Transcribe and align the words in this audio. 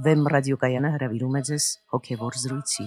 Վեմ 0.00 0.20
ռադիոկայանը 0.32 0.90
հրավիրում 0.94 1.34
է 1.36 1.40
ձեզ 1.46 1.64
հոգևոր 1.92 2.36
զրույցի։ 2.40 2.84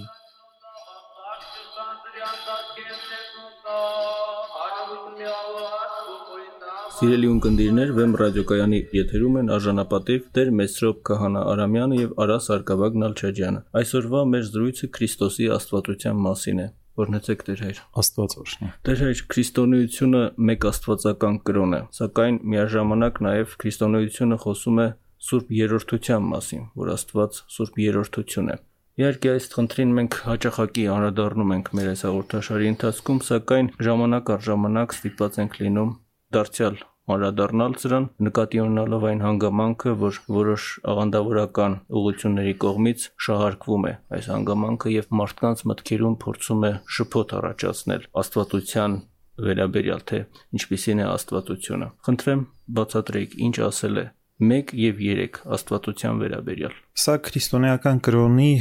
Սիրելի 6.94 7.30
ունկնդիրներ, 7.34 7.92
Վեմ 8.00 8.16
ռադիոկայանի 8.22 8.80
եթերում 8.98 9.38
են 9.44 9.52
արժանապատիվ 9.58 10.26
Տեր 10.38 10.52
Մեսրոպ 10.62 11.04
Քահանա 11.10 11.44
Արամյանը 11.54 12.00
եւ 12.02 12.16
Արա 12.26 12.40
Սարգսակ 12.48 12.98
Նալչաջյանը։ 13.04 13.62
Այսօրվա 13.84 14.24
մեր 14.34 14.50
զրույցը 14.54 14.90
Քրիստոսի 14.98 15.52
աստվածության 15.60 16.26
մասին 16.30 16.64
է։ 16.64 16.68
Օրհնեցեք 16.94 17.40
Տեր 17.46 17.62
հայր։ 17.66 17.78
Աստված 18.04 18.34
օրհնի։ 18.42 18.68
Տեր 18.88 19.00
հայր, 19.04 19.22
քրիստոնեությունը 19.34 20.20
մեկ 20.50 20.68
աստվածական 20.70 21.40
կրոն 21.50 21.74
է, 21.74 21.80
սակայն 21.98 22.36
միաժամանակ 22.54 23.22
նաև 23.28 23.56
քրիստոնեությունը 23.64 24.38
խոսում 24.44 24.82
է 24.84 24.88
Սուրբ 25.24 25.52
Երրորդության 25.56 26.30
մասին, 26.34 26.64
որ 26.84 26.94
Աստված 26.94 27.42
Սուրբ 27.56 27.78
Երրորդություն 27.84 28.54
է։ 28.54 28.56
Իհարկե 28.94 29.30
այս 29.34 29.46
խնդրին 29.58 29.94
մենք 29.98 30.16
հաճախակի 30.28 30.84
անդրադառնում 30.94 31.54
ենք 31.56 31.70
մեր 31.78 31.88
այս 31.94 32.02
հաղորդաշարի 32.06 32.68
ընթացքում, 32.74 33.22
սակայն 33.30 33.70
ժամանակ 33.88 34.34
առ 34.34 34.44
ժամանակ 34.48 34.98
ստիպված 34.98 35.40
ենք 35.44 35.56
լինում 35.64 35.94
դարձյալ 36.38 36.76
անդրադառնալ 37.14 37.74
սրան, 37.84 38.06
նկատի 38.28 38.60
ունենալով 38.64 39.06
այն 39.10 39.24
հանգամանքը, 39.24 39.94
որ 40.04 40.20
որոշ 40.38 40.68
աղանդավորական 40.94 41.74
ուղությունների 42.00 42.54
կողմից 42.64 43.08
շահարկվում 43.26 43.88
է 43.90 43.94
այս 44.18 44.30
հանգամանքը 44.34 44.94
եւ 44.94 45.10
մարդկանց 45.20 45.64
մտքերում 45.74 46.16
փորձում 46.24 46.64
է 46.64 46.72
շփոթ 46.98 47.36
առաջացնել 47.44 48.08
աստվածության 48.24 49.00
վերաբերյալ 49.44 50.04
թե 50.14 50.20
ինչպիսին 50.60 51.04
է 51.04 51.08
աստվածությունը։ 51.12 51.88
Խնդրեմ 52.08 52.42
բացատրեք 52.78 53.40
ինչ 53.48 53.56
ասել 53.68 54.00
է 54.04 54.06
1 54.42 54.74
եւ 54.78 55.02
3 55.04 55.42
աստվածության 55.58 56.22
վերաբերյալ։ 56.24 56.78
Սա 57.04 57.18
քրիստոնեական 57.28 58.00
կրոնի 58.08 58.52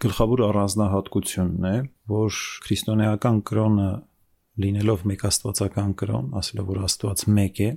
գլխավոր 0.00 0.42
առանձնահատկությունն 0.46 1.66
է, 1.70 1.74
որ 2.10 2.38
քրիստոնեական 2.66 3.42
կրոնը 3.50 3.90
լինելով 4.60 5.04
մեկ 5.10 5.26
աստվածական 5.30 5.92
կրոն, 6.00 6.30
ասելով 6.40 6.70
որ 6.70 6.80
Աստված 6.88 7.24
մեկ 7.36 7.60
է, 7.60 7.70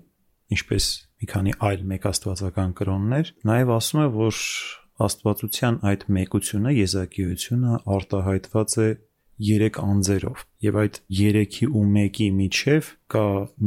ինչպես 0.54 0.88
մի 1.24 1.30
քանի 1.34 1.54
այլ 1.68 1.84
մեկ 1.92 2.08
աստվածական 2.10 2.74
կրոններ, 2.80 3.32
նաև 3.50 3.74
ասում 3.78 4.02
է, 4.04 4.08
որ 4.18 4.40
աստվածության 5.04 5.78
այդ 5.90 6.04
մեկությունը, 6.18 6.74
եզակիությունը 6.80 7.78
արտահայտված 7.98 8.76
է 8.84 8.90
երեք 9.44 9.78
անձերով 9.84 10.42
եւ 10.64 10.78
այդ 10.84 10.98
3-ի 11.20 11.68
ու 11.68 11.84
1-ի 11.84 12.28
միջև 12.38 12.90
կա 13.14 13.24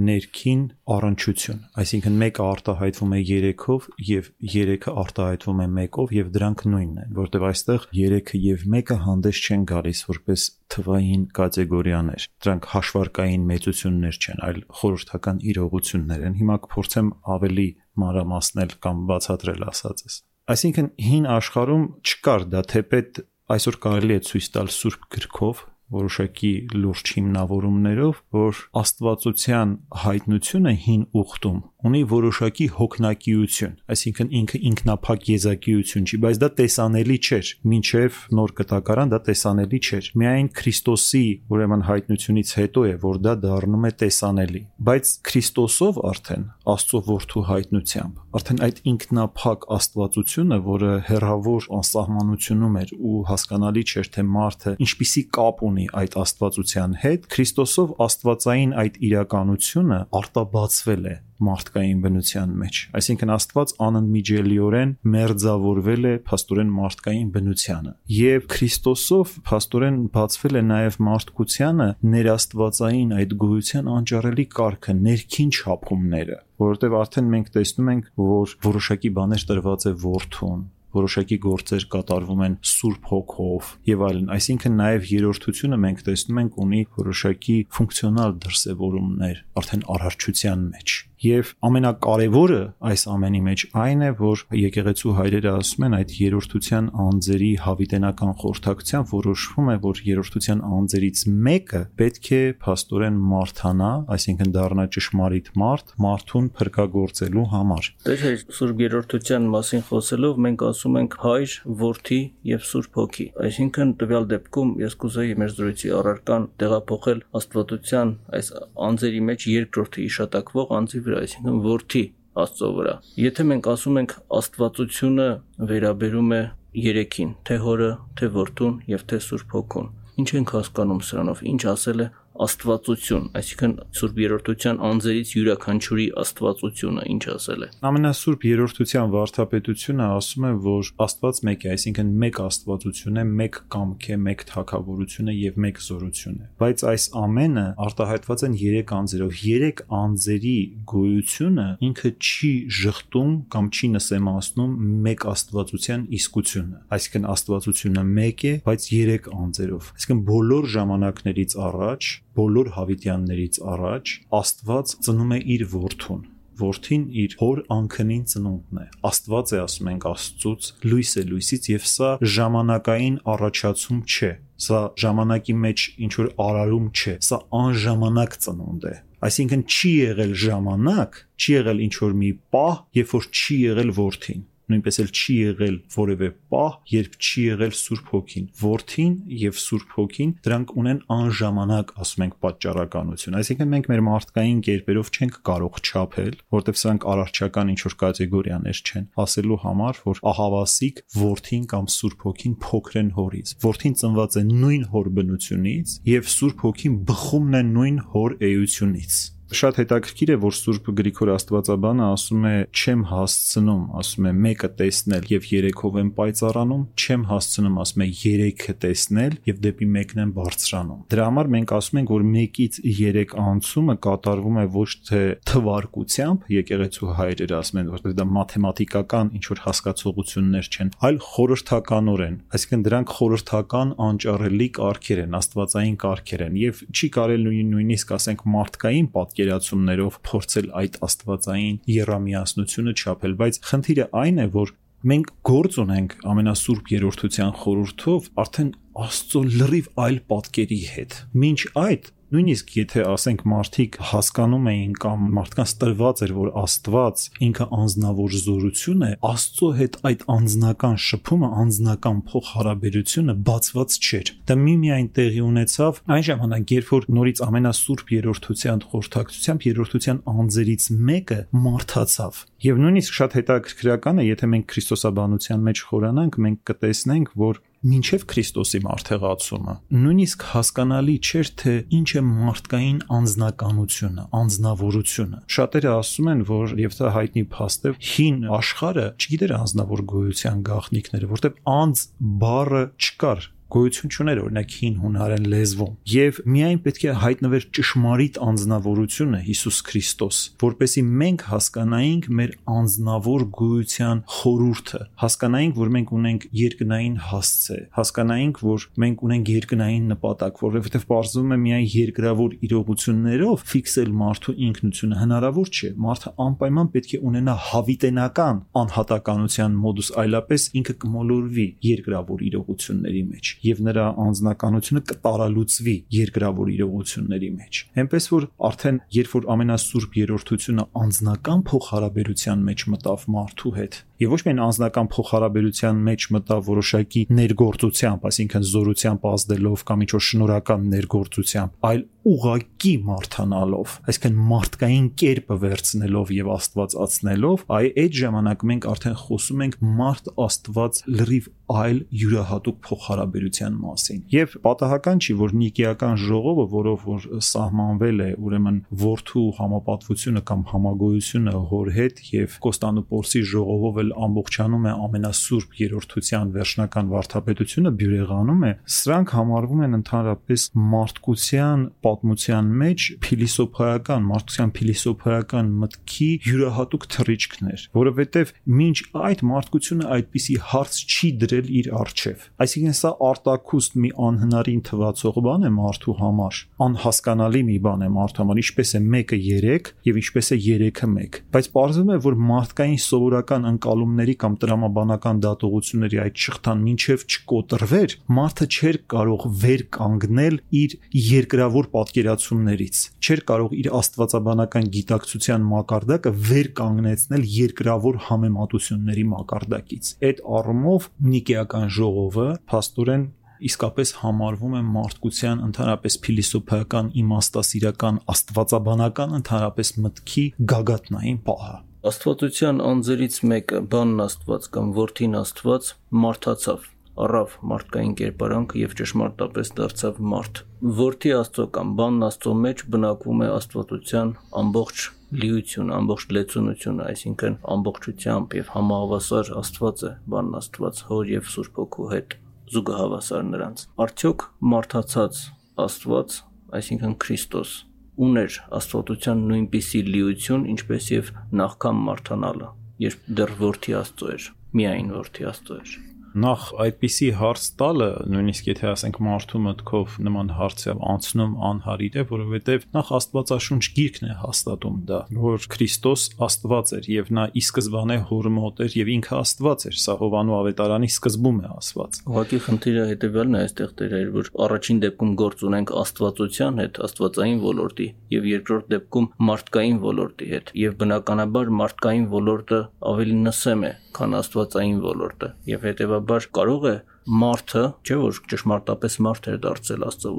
ներքին 0.08 0.62
առնչություն 0.96 1.58
այսինքն 1.82 2.16
մեկը 2.22 2.46
արտահայտվում 2.46 3.14
է 3.16 3.20
3-ով 3.30 3.88
եւ 4.10 4.30
3-ը 4.54 4.94
արտահայտվում 5.02 5.62
է 5.64 5.68
1-ով 5.86 6.14
եւ 6.16 6.30
դրանք 6.36 6.64
նույնն 6.72 7.00
են 7.04 7.16
որտեղ 7.20 7.46
այստեղ 7.50 7.88
3-ը 7.96 8.40
եւ 8.46 8.64
1-ը 8.70 8.98
հանդես 9.06 9.42
չեն 9.46 9.66
գալիս 9.72 10.00
որպես 10.10 10.46
թվային 10.76 11.26
կատեգորիաներ 11.36 12.28
դրանք 12.46 12.70
հաշվարկային 12.72 13.46
մեծություններ 13.52 14.20
չեն 14.22 14.42
այլ 14.46 14.62
խորհրդական 14.80 15.42
իրողություններ 15.52 16.26
են 16.26 16.40
հիմա 16.40 16.56
կփորձեմ 16.66 17.12
ավելի 17.36 17.68
մանրամասնել 18.02 18.74
կամ 18.86 19.04
բացատրել 19.12 19.68
ասածս 19.70 20.18
այսինքն 20.46 20.90
հին 21.06 21.24
աշխարհում 21.36 21.86
չկար 22.06 22.44
դա 22.52 22.60
թեպետ 22.72 23.24
այսօր 23.46 23.76
կարելի 23.84 24.14
է 24.16 24.22
ցույց 24.26 24.46
տալ 24.56 24.70
Սուրբ 24.74 25.02
գրքով 25.14 25.64
որոշակի 25.94 26.50
լուրջ 26.74 27.10
հիմնավորումներով, 27.16 28.20
որ 28.34 28.62
Աստվածության 28.80 29.74
հայտնությունը 30.02 30.72
հին 30.86 31.04
ուխտում 31.20 31.60
ունի 31.84 32.00
որոշակի 32.08 32.66
հոգնակիություն, 32.76 33.72
այսինքն 33.92 34.30
ինքը 34.40 34.58
ինքնափակ 34.70 35.26
եզակիություն 35.28 36.06
չի, 36.08 36.18
բայց 36.24 36.38
դա 36.40 36.48
տեսանելի 36.60 37.16
չէր, 37.26 37.50
մինչև 37.72 38.20
նոր 38.38 38.54
կտակարան 38.60 39.12
դա 39.12 39.18
տեսանելի 39.26 39.80
չէր։ 39.86 40.08
Միայն 40.22 40.48
Քրիստոսի, 40.56 41.24
ուրեմն 41.52 41.84
հայտնությունից 41.90 42.52
հետո 42.60 42.84
է, 42.86 42.94
որ 43.04 43.20
դա 43.26 43.34
դառնում 43.44 43.86
է 43.86 43.92
տեսանելի։ 44.02 44.62
Բայց 44.86 45.12
Քրիստոսով 45.28 46.00
արդեն 46.10 46.48
Աստծո 46.66 47.00
որդու 47.06 47.44
հայտնությամբ, 47.50 48.16
արդեն 48.40 48.62
այդ 48.66 48.80
ինքնափակ 48.96 49.68
Աստվածությունը, 49.76 50.58
որը 50.66 50.90
հերավոր 51.06 51.68
անսահմանությունում 51.76 52.80
էր 52.80 52.94
ու 52.96 53.20
հասկանալի 53.30 53.84
չէր, 53.86 54.10
թե 54.16 54.26
մարդը 54.36 54.74
ինչպիսի 54.86 55.22
կապ 55.36 55.62
ունի 55.70 55.86
այդ 56.02 56.18
Աստվածության 56.24 56.98
հետ, 57.04 57.30
Քրիստոսով 57.36 57.94
Աստվածային 58.06 58.76
այդ 58.82 59.00
իրականությունը 59.06 60.00
արտաբացվել 60.20 61.10
է 61.12 61.16
մարդկային 61.46 62.02
բնության 62.04 62.54
մեջ։ 62.62 62.80
Այսինքն 63.00 63.32
Աստված 63.36 63.74
անընդմիջելիորեն 63.86 64.94
մերձավորվել 65.16 66.08
է 66.10 66.14
փաստորեն 66.30 66.70
մարդկային 66.76 67.32
բնությանը։ 67.36 67.92
Եվ 68.16 68.46
Քրիստոսով 68.56 69.34
փաստորեն 69.50 69.98
բացվել 70.16 70.60
է 70.60 70.64
նաև 70.70 71.00
մարդկությանը 71.08 71.88
ներաստվածային 72.16 73.16
այդ 73.16 73.36
գոյության 73.46 73.92
անճարելի 73.96 74.46
կարգը, 74.56 74.96
ներքին 75.06 75.52
չափումները, 75.56 76.40
որովհետև 76.66 76.96
արդեն 77.02 77.30
մենք 77.36 77.52
տեսնում 77.56 77.92
ենք, 77.96 78.08
որ 78.26 78.56
որոշակի 78.66 79.12
բաներ 79.20 79.46
տրված 79.50 79.86
է 79.86 79.94
որդուն, 80.06 80.64
որոշակի 80.96 81.36
գործեր 81.44 81.86
կատարվում 81.92 82.42
են 82.46 82.54
Սուրբ 82.70 83.08
Հոգով 83.10 83.72
եւ 83.90 84.04
այլն։ 84.06 84.30
Այսինքն 84.36 84.78
նաեւ 84.80 85.08
երրորդությունը 85.12 85.78
մենք 85.84 86.04
տեսնում 86.06 86.40
ենք 86.42 86.58
ունի 86.64 86.82
որոշակի 87.00 87.56
ֆունկցիոնալ 87.76 88.36
դրսեւորումներ 88.46 89.42
արդեն 89.60 89.84
առողջության 89.96 90.64
մեջ։ 90.76 90.96
Եվ 91.24 91.50
ամենակարևորը 91.64 92.58
այս 92.90 93.02
ամենի 93.08 93.38
մեջ 93.46 93.62
այն 93.80 94.02
է, 94.04 94.08
որ 94.18 94.40
եկեղեցու 94.60 95.12
հայրերը 95.16 95.52
ասում 95.56 95.84
են 95.86 95.94
այդ 95.96 96.10
երրորդության 96.20 96.90
անձերի 97.06 97.48
հավիտենական 97.64 98.34
խորհրդակցության 98.42 99.06
որոշվում 99.12 99.70
է, 99.72 99.76
որ 99.86 100.02
երրորդության 100.10 100.60
անձերից 100.76 101.22
մեկը 101.46 101.80
պետք 101.96 102.28
է 102.36 102.42
փաստորեն 102.66 103.16
մարթանա, 103.32 103.92
այսինքն 104.16 104.52
դառնա 104.56 104.86
ճշմարիտ 104.96 105.48
մարդ, 105.56 105.94
մարդուն 106.04 106.50
փրկagorցելու 106.60 107.46
համար։ 107.56 107.90
Դեր 108.06 108.26
Սուրբ 108.60 108.84
երրորդության 108.84 109.48
մասին 109.56 109.86
խոսելով 109.88 110.40
մենք 110.46 110.66
ասում 110.68 111.00
ենք 111.00 111.18
հայր, 111.24 111.56
որդի 111.80 112.20
եւ 112.52 112.68
Սուրբ 112.76 113.00
Հոգի։ 113.00 113.26
Այսինքն 113.46 113.96
տվյալ 114.04 114.28
դեպքում 114.36 114.70
ես 114.84 114.96
կուզեի 115.00 115.34
մեր 115.40 115.56
զրույցի 115.56 115.92
առարկան 115.96 116.46
տեղափոխել 116.60 117.24
աստվածության 117.40 118.14
այս 118.36 118.52
անձերի 118.86 119.22
մեջ 119.30 119.46
երկրորդը 119.56 120.06
իշատակվող 120.06 120.74
անձի 120.76 121.05
վրա, 121.06 121.22
այսինքն 121.26 121.58
որդի 121.66 122.04
Աստծո 122.36 122.68
վրա։ 122.76 122.94
Եթե 123.16 123.44
մենք 123.48 123.66
ասում 123.72 123.98
ենք 124.02 124.14
Աստվածությունը 124.36 125.28
վերաբերում 125.70 126.32
է 126.36 126.40
երեքին, 126.76 127.30
թե 127.48 127.56
հորը, 127.64 127.90
թե 128.20 128.28
որդուն 128.34 128.74
եւ 128.92 129.04
թե 129.08 129.20
Սուրբ 129.26 129.54
Հոգուն, 129.56 129.86
ինչ 130.20 130.28
ենք 130.36 130.52
հասկանում 130.56 131.00
սրանով, 131.06 131.40
ինչ 131.52 131.62
ասել 131.72 132.04
է 132.04 132.08
աստվածություն, 132.44 133.26
այսինքն 133.40 133.72
Սուրբ 133.96 134.20
Երրորդության 134.26 134.80
անձերից 134.86 135.32
յուրաքանչյուրի 135.36 136.06
աստվածությունը 136.22 137.06
ինչ 137.16 137.22
ասել 137.36 137.64
է։ 137.66 137.68
Ամենասուրբ 137.90 138.46
Երրորդության 138.46 139.14
վարդապետությունը 139.16 140.08
ասում 140.16 140.46
է, 140.46 140.52
որ 140.66 140.90
Աստված 141.06 141.40
մեկ 141.46 141.64
է, 141.66 141.70
այսինքն 141.76 142.12
մեկ 142.22 142.38
աստվածություն 142.46 143.20
է, 143.20 143.24
մեկ 143.40 143.58
կամք 143.74 144.06
է, 144.06 144.16
մեկ 144.26 144.44
թակավորություն 144.50 145.30
է 145.30 145.34
եւ 145.36 145.58
մեկ 145.66 145.80
զորություն 145.86 146.36
է։ 146.36 146.46
Բայց 146.62 146.84
այս 146.92 147.06
ամենը 147.20 147.64
արտահայտված 147.86 148.44
են 148.46 148.56
3 148.62 148.94
անձերով։ 148.96 149.34
3 149.46 149.82
անձերի 150.00 150.56
գոյությունը 150.92 151.66
ինքը 151.86 152.12
չի 152.16 152.52
շղթում 152.80 153.32
կամ 153.56 153.70
չի 153.76 153.90
նսեմացնում 153.96 154.76
մեկ 155.06 155.26
աստվածության 155.36 156.06
իսկությունը։ 156.16 156.80
Այսինքն 156.96 157.28
աստվածությունը 157.36 158.06
մեկ 158.16 158.46
է, 158.46 158.54
բայց 158.66 158.88
3 158.96 159.30
անձերով։ 159.36 159.90
Այսինքն 159.96 160.22
բոլոր 160.30 160.70
ժամանակներից 160.76 161.58
առաջ 161.66 162.12
բոլոր 162.36 162.72
հավիտյաններից 162.78 163.60
առաջ 163.76 164.16
Աստված 164.40 164.96
ծնում 165.06 165.36
է 165.36 165.42
իր 165.56 165.68
որդուն 165.76 166.24
որդին 166.56 167.04
իր 167.22 167.36
հոր 167.40 167.60
անքնին 167.74 168.22
ծնունդն 168.32 168.80
է 168.80 168.86
աստված 169.08 169.52
է 169.52 169.58
ասում 169.62 169.90
ենք 169.92 170.06
աստծուց 170.10 170.68
լույս 170.88 171.10
է 171.20 171.24
լույսից 171.30 171.68
եւ 171.72 171.86
սա 171.92 172.10
ժամանակային 172.36 173.18
առաջացում 173.34 174.00
չէ 174.06 174.30
սա 174.66 174.80
ժամանակի 175.04 175.56
մեջ 175.66 175.84
ինչ 176.06 176.12
որ 176.16 176.30
արարում 176.46 176.88
չէ 176.96 177.14
սա 177.28 177.40
անժամանակ 177.60 178.36
ծնունդ 178.46 178.88
է 178.92 178.94
այսինքն 179.26 179.64
չի 179.76 179.92
եղել 179.96 180.34
ժամանակ 180.46 181.20
չի 181.36 181.56
եղել 181.56 181.82
ինչ 181.86 181.94
որ 182.06 182.16
մի 182.22 182.30
պահ 182.56 182.76
երբ 183.00 183.14
որ 183.16 183.28
չի 183.36 183.56
եղել 183.66 183.92
որդին 184.00 184.46
նույնպես 184.72 184.98
էլ 185.02 185.10
չի 185.16 185.34
եղել 185.36 185.76
որևէ 185.96 186.28
պահ, 186.52 186.72
երբ 186.92 187.16
չի 187.16 187.42
եղել 187.46 187.74
Սուրբ 187.80 188.10
Հոգին։ 188.12 188.46
Որդին 188.60 189.12
եւ 189.42 189.60
Սուրբ 189.62 189.94
Հոգին 189.96 190.32
դրանք 190.46 190.72
ունեն 190.82 191.00
անժամանակ, 191.16 191.92
ասում 192.02 192.24
ենք, 192.26 192.34
պատճառականություն։ 192.46 193.38
Այսինքն 193.40 193.70
մենք 193.76 193.90
մեր 193.92 194.02
մարդկային 194.06 194.60
կերպերով 194.66 195.12
չենք 195.16 195.38
կարող 195.46 195.80
չափել, 195.86 196.34
որտեղ 196.56 196.80
սրանք 196.82 197.06
արարչական 197.12 197.72
ինչ 197.76 197.80
որ 197.86 197.96
կատեգորիաներ 198.02 198.82
չեն, 198.86 199.06
ասելու 199.26 199.60
համար, 199.66 200.02
որ 200.06 200.22
ահավասիկ 200.32 201.02
Որդին 201.16 201.64
կամ 201.72 201.88
Սուրբ 201.96 202.26
Հոգին 202.26 202.58
փոքր 202.66 203.00
են 203.02 203.14
հորից։ 203.16 203.54
Որդին 203.66 203.96
ծնված 204.02 204.36
է 204.36 204.44
նույն 204.50 204.84
հոր 204.96 205.12
բնությունից 205.20 205.96
եւ 206.16 206.28
Սուրբ 206.36 206.66
Հոգին 206.66 207.00
բխումն 207.06 207.56
է 207.60 207.64
նույն 207.70 208.04
հոր 208.16 208.38
էությունից 208.50 209.22
Շատ 209.46 209.76
հետաքրքիր 209.78 210.30
է, 210.34 210.36
որ 210.42 210.54
Սուրբ 210.58 210.88
Գրիգոր 210.98 211.30
Աստվածաբանը 211.36 212.06
ասում 212.10 212.46
է 212.50 212.54
չեմ 212.74 213.02
հասցնում, 213.12 213.82
ասում 214.00 214.26
է 214.26 214.32
մեկը 214.46 214.70
տեսնել 214.80 215.28
եւ 215.30 215.46
երեքով 215.52 215.98
եմ 216.02 216.08
պայծառանում, 216.16 216.82
չեմ 216.98 217.26
հասցնում, 217.30 217.76
ասում 217.84 218.02
է 218.02 218.08
երեքը 218.26 218.74
տեսնել 218.82 219.36
եւ 219.46 219.60
դեպի 219.66 219.88
մեկն 219.96 220.22
եմ 220.24 220.32
բարձրանում։ 220.36 221.04
Դրա 221.14 221.26
համար 221.30 221.50
մենք 221.54 221.74
ասում 221.76 222.00
ենք, 222.00 222.10
որ 222.16 222.26
1-ից 222.26 222.80
3 222.86 223.36
անցումը 223.46 223.96
կատարվում 224.06 224.56
է 224.56 224.66
ոչ 224.76 224.90
թե 225.06 225.22
թվարկությամբ, 225.46 226.50
եկեղեցու 226.56 227.12
հայրերը 227.20 227.56
ասում 227.60 227.80
են, 227.80 227.90
որտեղ 227.94 228.16
դա 228.16 228.26
մաթեմատիկական 228.36 229.32
ինչ 229.36 229.44
որ 229.46 229.62
հասկացողություններ 229.66 230.70
չեն, 230.74 230.92
այլ 231.06 231.18
խորհրդականորեն, 231.26 232.36
այսինքն 232.56 232.84
դրանք 232.86 233.14
խորհրդական 233.16 233.94
անճառելի 234.06 234.68
կարգեր 234.76 235.22
են, 235.26 235.36
աստվածային 235.36 235.96
կարգեր 236.02 236.44
են 236.46 236.58
եւ 236.66 236.82
չի 236.96 237.08
կարելի 237.16 237.64
նույնիսկ 237.76 238.14
ասենք 238.16 238.44
մարդկային 238.56 239.10
պատկերացումներով 239.36 240.14
փորձել 240.24 240.68
այդ 240.80 240.94
աստվածային 241.04 241.76
երամիասնությունը 241.92 242.92
չափել, 242.96 243.34
բայց 243.40 243.58
խնդիրը 243.68 244.06
այն 244.16 244.40
է, 244.40 244.46
որ 244.56 244.72
մենք 245.10 245.32
գործ 245.50 245.76
ունենք 245.82 246.14
ամենասուրբ 246.32 246.92
երրորդության 246.96 247.52
խորհրդով 247.60 248.30
արդեն 248.42 248.70
Աստծո 248.96 249.40
լրիվ 249.60 249.88
այլ 250.06 250.16
պատկերի 250.32 250.80
հետ։ 250.96 251.16
Մինչ 251.36 251.58
այդ 251.84 252.06
Նույնիսկ 252.26 252.72
եթե 252.74 253.02
ասենք 253.06 253.42
մարդիկ 253.46 253.96
հասկանում 254.10 254.64
էին 254.66 254.94
կամ 254.98 255.26
մարդկանց 255.36 255.74
տրված 255.82 256.22
էր, 256.26 256.32
որ 256.34 256.48
Աստված 256.58 257.20
ինքը 257.46 257.66
անznավոր 257.76 258.32
զորություն 258.46 259.04
է, 259.06 259.10
Աստծո 259.30 259.68
հետ 259.78 259.98
այդ 260.10 260.24
անznական 260.34 260.98
շփումը, 261.06 261.50
անznական 261.62 262.18
փոխհարաբերությունը 262.32 263.36
բացված 263.46 263.98
չէր։ 264.02 264.32
Դա 264.50 264.58
միմիայն 264.64 265.08
տեղի 265.20 265.44
ունեցավ 265.46 266.02
այն 266.16 266.26
ժամանակ, 266.26 266.74
երբ 266.74 266.90
որ 266.96 267.08
նորից 267.14 267.44
ամենասուրբ 267.46 268.12
երրորդության 268.16 268.84
խորհրդակցությամբ 268.90 269.68
երրորդության 269.70 270.20
անձերից 270.34 270.90
մեկը 271.06 271.40
մարդացավ։ 271.62 272.42
Եվ 272.66 272.82
նույնիսկ 272.82 273.16
շատ 273.20 273.38
հետաքրքրական 273.38 274.18
է, 274.18 274.26
եթե 274.26 274.50
մենք 274.50 274.68
Քրիստոսաբանության 274.74 275.66
մեջ 275.66 275.82
խորանանք, 275.86 276.38
մենք 276.46 276.60
կտեսնենք, 276.66 277.34
որ 277.46 277.62
մինչև 277.86 278.24
Քրիստոսի 278.32 278.80
մարդեղացումը 278.86 279.74
նույնիսկ 280.04 280.46
հասկանալի 280.52 281.16
չէր 281.26 281.50
թե 281.62 281.74
ինչ 281.98 282.08
է 282.16 282.22
մարդկային 282.26 283.00
անznականությունը, 283.16 284.24
անznավորությունը։ 284.40 285.42
Շատերը 285.56 285.92
ասում 285.96 286.30
են, 286.32 286.44
որ 286.50 286.76
եւ 286.82 286.96
դա 287.00 287.12
հայտնի 287.16 287.44
փաստ 287.56 287.86
է, 287.86 287.94
հին 288.12 288.38
աշխարը 288.60 289.06
չգիտեր 289.16 289.56
անznավոր 289.56 290.06
գոյության 290.14 290.64
գաղտնիքները, 290.70 291.30
որտեղ 291.36 291.60
անձ 291.76 292.06
բառը 292.42 292.82
չկար 292.96 293.50
գոյություն 293.66 294.12
չուներ 294.14 294.38
օրինակ 294.44 294.74
հին 294.78 294.98
հունարեն 295.02 295.46
լեզվում 295.50 295.94
եւ 296.12 296.36
միայն 296.54 296.80
պետք 296.84 297.04
է 297.06 297.14
հայտնվեր 297.22 297.64
ճշմարիտ 297.76 298.36
անznավորությունը 298.46 299.40
Հիսուս 299.46 299.78
Քրիստոս 299.88 300.38
որպեսի 300.62 301.02
մենք 301.22 301.42
հասկանայինք 301.50 302.28
մեր 302.38 302.52
անznավոր 302.76 303.44
գոյության 303.58 304.20
խորուրդը 304.36 305.00
հասկանայինք 305.22 305.80
որ 305.80 305.90
մենք 305.96 306.12
ունենք 306.16 306.46
երկնային 306.60 307.16
հասցե 307.26 307.78
հասկանայինք 307.98 308.62
որ 308.66 308.86
մենք 309.02 309.26
ունենք 309.26 309.50
երկնային 309.56 310.06
նպատակ 310.14 310.62
որովհետեւ 310.62 311.08
բարձվում 311.10 311.56
է 311.56 311.60
միայն 311.66 311.90
երկրավոր 311.96 312.56
իրողություններով 312.70 313.66
ֆիքսել 313.72 314.14
մարդու 314.22 314.56
ինքնությունը 314.70 315.20
հնարավոր 315.26 315.74
չէ 315.74 315.92
մարդը 316.06 316.34
անպայման 316.46 316.90
պետք 316.94 317.16
է 317.16 317.22
ունենա 317.26 317.58
հավիտենական 317.66 318.62
անհատականության 318.86 319.78
մոդուս 319.86 320.12
այլապես 320.22 320.70
ինքը 320.80 320.98
կմոլորվի 321.02 321.68
երկրավոր 321.90 322.46
իրողությունների 322.46 323.22
մեջ 323.32 323.55
եւ 323.66 323.82
նրա 323.86 324.06
անձնականությունը 324.26 325.02
կտարալուծվի 325.10 325.96
երկրավոր 326.16 326.72
իրողությունների 326.76 327.50
մեջ։ 327.56 327.80
Հեմպես 327.96 328.28
որ 328.36 328.48
արդեն 328.70 329.00
երբ 329.16 329.34
որ 329.36 329.48
ամենասուրբ 329.56 330.18
երրորդությունը 330.20 330.84
անձնական 331.06 331.64
փոխհարաբերության 331.70 332.66
մեջ 332.66 332.86
մտավ 332.96 333.26
մարդու 333.36 333.72
հետ, 333.76 334.00
եւ 334.16 334.32
ոչ 334.32 334.40
միայն 334.46 334.60
անձնական 334.66 335.08
փոխհարաբերության 335.12 335.98
մեջ 336.06 336.26
մտավ 336.36 336.60
որոշակի 336.70 337.22
ներգործությամբ, 337.36 338.26
այսինքն 338.30 338.66
զորությամբ 338.72 339.26
ազդելով 339.32 339.82
կամ 339.90 340.04
ինչ 340.06 340.10
որ 340.16 340.24
շնորհական 340.26 340.86
ներգործությամբ, 340.96 341.74
այլ 341.90 342.00
ուղակի 342.26 342.92
մարտանալով, 343.06 343.92
այսինքն 344.10 344.38
մարդկային 344.50 345.06
կերպը 345.22 345.56
վերցնելով 345.62 346.32
եւ 346.36 346.48
աստվածացնելով, 346.56 347.66
այ 347.76 347.86
այդ 348.02 348.16
ժամանակ 348.20 348.64
մենք 348.70 348.88
արդեն 348.92 349.16
խոսում 349.22 349.62
ենք 349.66 349.76
մարդ-աստված 350.00 351.00
լրիվ 351.06 351.46
այլ 351.66 351.96
յուրահատուկ 352.14 352.76
փոխհարաբերության 352.86 353.78
մասին։ 353.82 354.18
Եվ 354.30 354.52
պատահական 354.66 355.22
չի, 355.22 355.34
որ 355.40 355.54
Նիկեական 355.60 356.20
ժողովը, 356.22 356.66
որով 356.74 357.06
որ 357.06 357.24
սահմանվել 357.46 358.22
է 358.22 358.28
ուրեմն 358.46 358.76
Որթու 359.02 359.46
համապատվությունը 359.56 360.42
կամ 360.46 360.62
համագոյությունը 360.70 361.54
հոր 361.72 361.90
հետ 361.96 362.22
եւ 362.36 362.56
Կոստանդնուպոլսի 362.66 363.42
ժողովով 363.50 363.98
էլ 364.04 364.12
ամբողջանում 364.26 364.86
է 364.86 364.94
ամենասուրբ 365.06 365.76
երրորդության 365.82 366.54
վերջնական 366.56 367.10
վարդապետությունը 367.16 367.94
բյուրեղանում 367.96 368.62
է, 368.66 368.72
սրանք 368.96 369.34
համարվում 369.36 369.84
են 369.86 369.98
ընդհանրապես 370.00 370.68
մարդկության 370.94 371.86
պատ 372.06 372.15
պատմության 372.16 372.68
մեջ 372.80 373.06
փիլիսոփայական, 373.26 374.26
մարդկության 374.30 374.72
փիլիսոփայական 374.76 375.72
մտքի 375.82 376.28
յուրահատուկ 376.46 377.06
թռիչքներ, 377.16 377.84
որովհետև 377.96 378.52
մինչ 378.76 378.96
այդ 379.26 379.44
մարդկությունը 379.50 380.08
այդպիսի 380.16 380.56
հարց 380.70 381.00
չի 381.06 381.30
դրել 381.42 381.70
իր 381.80 381.90
արժև։ 382.00 382.46
Այսինքն 382.66 382.96
սա 383.00 383.12
արտակուստ 383.26 383.98
մի 384.06 384.12
անհնարին 384.26 384.82
թվացող 384.86 385.40
բան 385.46 385.66
է 385.66 385.72
մարդու 385.76 386.16
համար, 386.20 386.62
անհասկանալի 386.86 387.62
մի 387.66 387.78
բան 387.86 388.06
է 388.06 388.10
մարդու 388.16 388.44
համար, 388.46 388.62
ինչպես 388.62 388.94
է 388.96 389.02
1-ը 389.06 389.40
3 389.66 389.92
եւ 390.06 390.20
ինչպես 390.22 390.46
է 390.56 390.60
3-ը 390.66 391.10
1։ 391.16 391.40
Բայց 391.56 391.70
պարզվում 391.76 392.12
է, 392.16 392.18
որ 392.26 392.38
մարդկային 392.46 393.00
սովորական 393.06 393.70
ընկալ 393.72 393.96
ընկալումների 393.96 394.34
կամ 394.42 394.56
տրամաբանական 394.60 395.38
դատողությունների 395.44 396.18
այդ 396.24 396.40
շղթան 396.42 396.80
մինչև 396.86 397.24
չկոտրվեր, 397.26 398.14
մարդը 398.36 398.66
չէր 398.76 398.98
կարող 399.12 399.46
վեր 399.62 399.84
կանգնել 399.96 400.58
իր 400.80 400.96
երկրավոր 401.26 401.88
պատկերացումներից, 402.06 402.98
չէր 403.20 403.40
կարող 403.50 403.72
իր 403.76 403.88
աստվածաբանական 403.98 404.90
գիտակցության 404.94 405.64
մակարդակը 405.70 406.32
վեր 406.46 406.68
կանգնեցնել 406.78 407.46
երկրավոր 407.56 408.18
համեմատությունների 408.26 409.24
մակարդակից։ 409.32 410.10
Այդ 410.28 410.42
առումով 410.58 411.08
Նիկեական 411.26 411.90
ժողովը 411.96 412.46
փաստորեն 412.70 413.26
իսկապես 413.66 414.12
համարվում 414.20 414.74
է 414.76 414.82
մարդկության 414.96 415.62
ընդհանրապես 415.66 416.18
փիլիսոփայական 416.26 417.06
իմաստասիրական 417.24 418.18
աստվածաբանական 418.36 419.36
ընդհանրապես 419.40 419.92
մտքի 420.06 420.44
գագաթնային 420.72 421.38
պահը 421.46 421.76
Աստվածության 422.06 422.82
անձերից 422.86 423.38
մեկը, 423.50 423.78
բանն 423.90 424.20
Աստված 424.26 424.68
կամ 424.76 424.92
որդին 425.00 425.32
Աստված, 425.40 425.88
մարդացավ, 426.26 426.84
առավ 427.24 427.54
մարդկային 427.70 428.14
կերպարանքը 428.20 428.80
եւ 428.80 428.94
ճշմարտապես 429.00 429.70
դարձավ 429.78 430.18
մարդ։ 430.32 430.60
Որդի 431.00 431.32
Աստծո 431.36 431.66
կամ 431.76 431.92
բանն 432.00 432.26
Աստծո 432.26 432.52
մեջ 432.66 432.82
բնակվում 432.94 433.42
է 433.46 433.48
Աստվածության 433.56 434.32
ամբողջ 434.60 435.04
լիություն, 435.42 435.92
ամբողջ 435.96 436.26
լեցունությունը, 436.36 437.06
այսինքն 437.10 437.56
ամբողջությամբ 437.76 438.56
եւ 438.60 438.70
համահավասար 438.76 439.52
Աստված 439.62 440.04
է, 440.06 440.12
բանն 440.36 440.58
Աստված 440.60 441.02
հոր 441.10 441.32
եւ 441.32 441.50
Սուրբ 441.56 441.80
Հոգու 441.80 442.08
հետ 442.12 442.36
զուգահավասար 442.76 443.44
նրանց։ 443.56 443.84
Արդյոք 444.06 444.46
մարդացած 444.76 445.42
Աստված, 445.86 446.40
այսինքն 446.76 447.20
Քրիստոս 447.26 447.76
ուներ 448.16 448.54
աստվածության 448.78 449.44
նույնպիսի 449.50 450.02
լիություն, 450.08 450.66
ինչպես 450.72 451.10
եւ 451.12 451.30
նախքան 451.60 452.02
մարտանալը, 452.08 452.72
երբ 453.06 453.30
դեռ 453.40 453.56
որդի 453.60 453.96
Աստծո 454.00 454.34
էր, 454.36 454.50
միայն 454.80 455.16
որդի 455.20 455.50
Աստծո 455.52 455.80
էր 455.84 455.96
նախ 456.36 456.64
այդպիսի 456.84 457.28
հարց 457.40 457.66
տալը, 457.80 458.08
նույնիսկ 458.28 458.66
եթե 458.68 458.88
ասենք 458.90 459.18
մարդու 459.24 459.60
մտքով 459.66 460.16
նման 460.26 460.50
հարց 460.58 460.82
է 460.84 460.94
անցնում 461.12 461.54
անհարիր 461.70 462.18
է, 462.20 462.24
որովհետև 462.32 462.84
նախ 462.96 463.12
Աստվածաշունչ 463.16 463.84
գիրքն 463.96 464.26
է 464.28 464.36
հաստատում 464.42 464.98
դա, 465.08 465.20
որ 465.46 465.66
Քրիստոս 465.72 466.24
Աստված 466.46 466.92
էր 466.98 467.08
եւ 467.14 467.30
նա 467.38 467.46
ի 467.56 467.62
սկզբանե 467.64 468.18
հոր 468.28 468.50
մոտ 468.56 468.82
էր 468.84 468.96
եւ 469.00 469.12
ինքը 469.16 469.34
Աստված 469.40 469.86
էր, 469.88 469.96
սա 470.04 470.16
Հովանու 470.20 470.56
ավետարանի 470.60 471.10
սկզբում 471.16 471.60
է 471.64 471.70
ասված։ 471.76 472.20
Ուղղակի 472.26 472.60
խնդիրը 472.66 473.06
հետեւյալն 473.16 473.56
է 473.56 473.62
այստեղ 473.66 473.96
դերեր, 474.00 474.28
որ 474.36 474.50
առաջին 474.66 475.02
դեպքում 475.06 475.34
գործ 475.40 475.64
ունենք 475.70 475.94
Աստվածության 476.04 476.80
հետ, 476.84 477.00
Աստվածային 477.06 477.60
ոլորտի 477.64 478.08
եւ 478.36 478.48
երկրորդ 478.52 478.90
դեպքում 478.96 479.30
մարդկային 479.50 480.00
ոլորտի 480.04 480.50
հետ 480.52 480.72
եւ 480.84 480.96
բնականաբար 481.00 481.72
մարդկային 481.80 482.26
ոլորտը 482.36 482.80
ավելի 483.12 483.38
նսեմ 483.46 483.86
է, 483.86 483.92
քան 484.16 484.38
Աստվածային 484.40 485.00
ոլորտը 485.04 485.50
եւ 485.70 485.86
հետեւաբար 485.90 486.48
կարող 486.58 486.88
է 486.90 486.96
մարդը, 487.26 487.84
չէ՞ 488.06 488.18
որ 488.22 488.38
ճշմարտապես 488.52 489.18
մարդ 489.26 489.48
էր 489.52 489.58
դարձել 489.66 490.06
Աստծո 490.06 490.34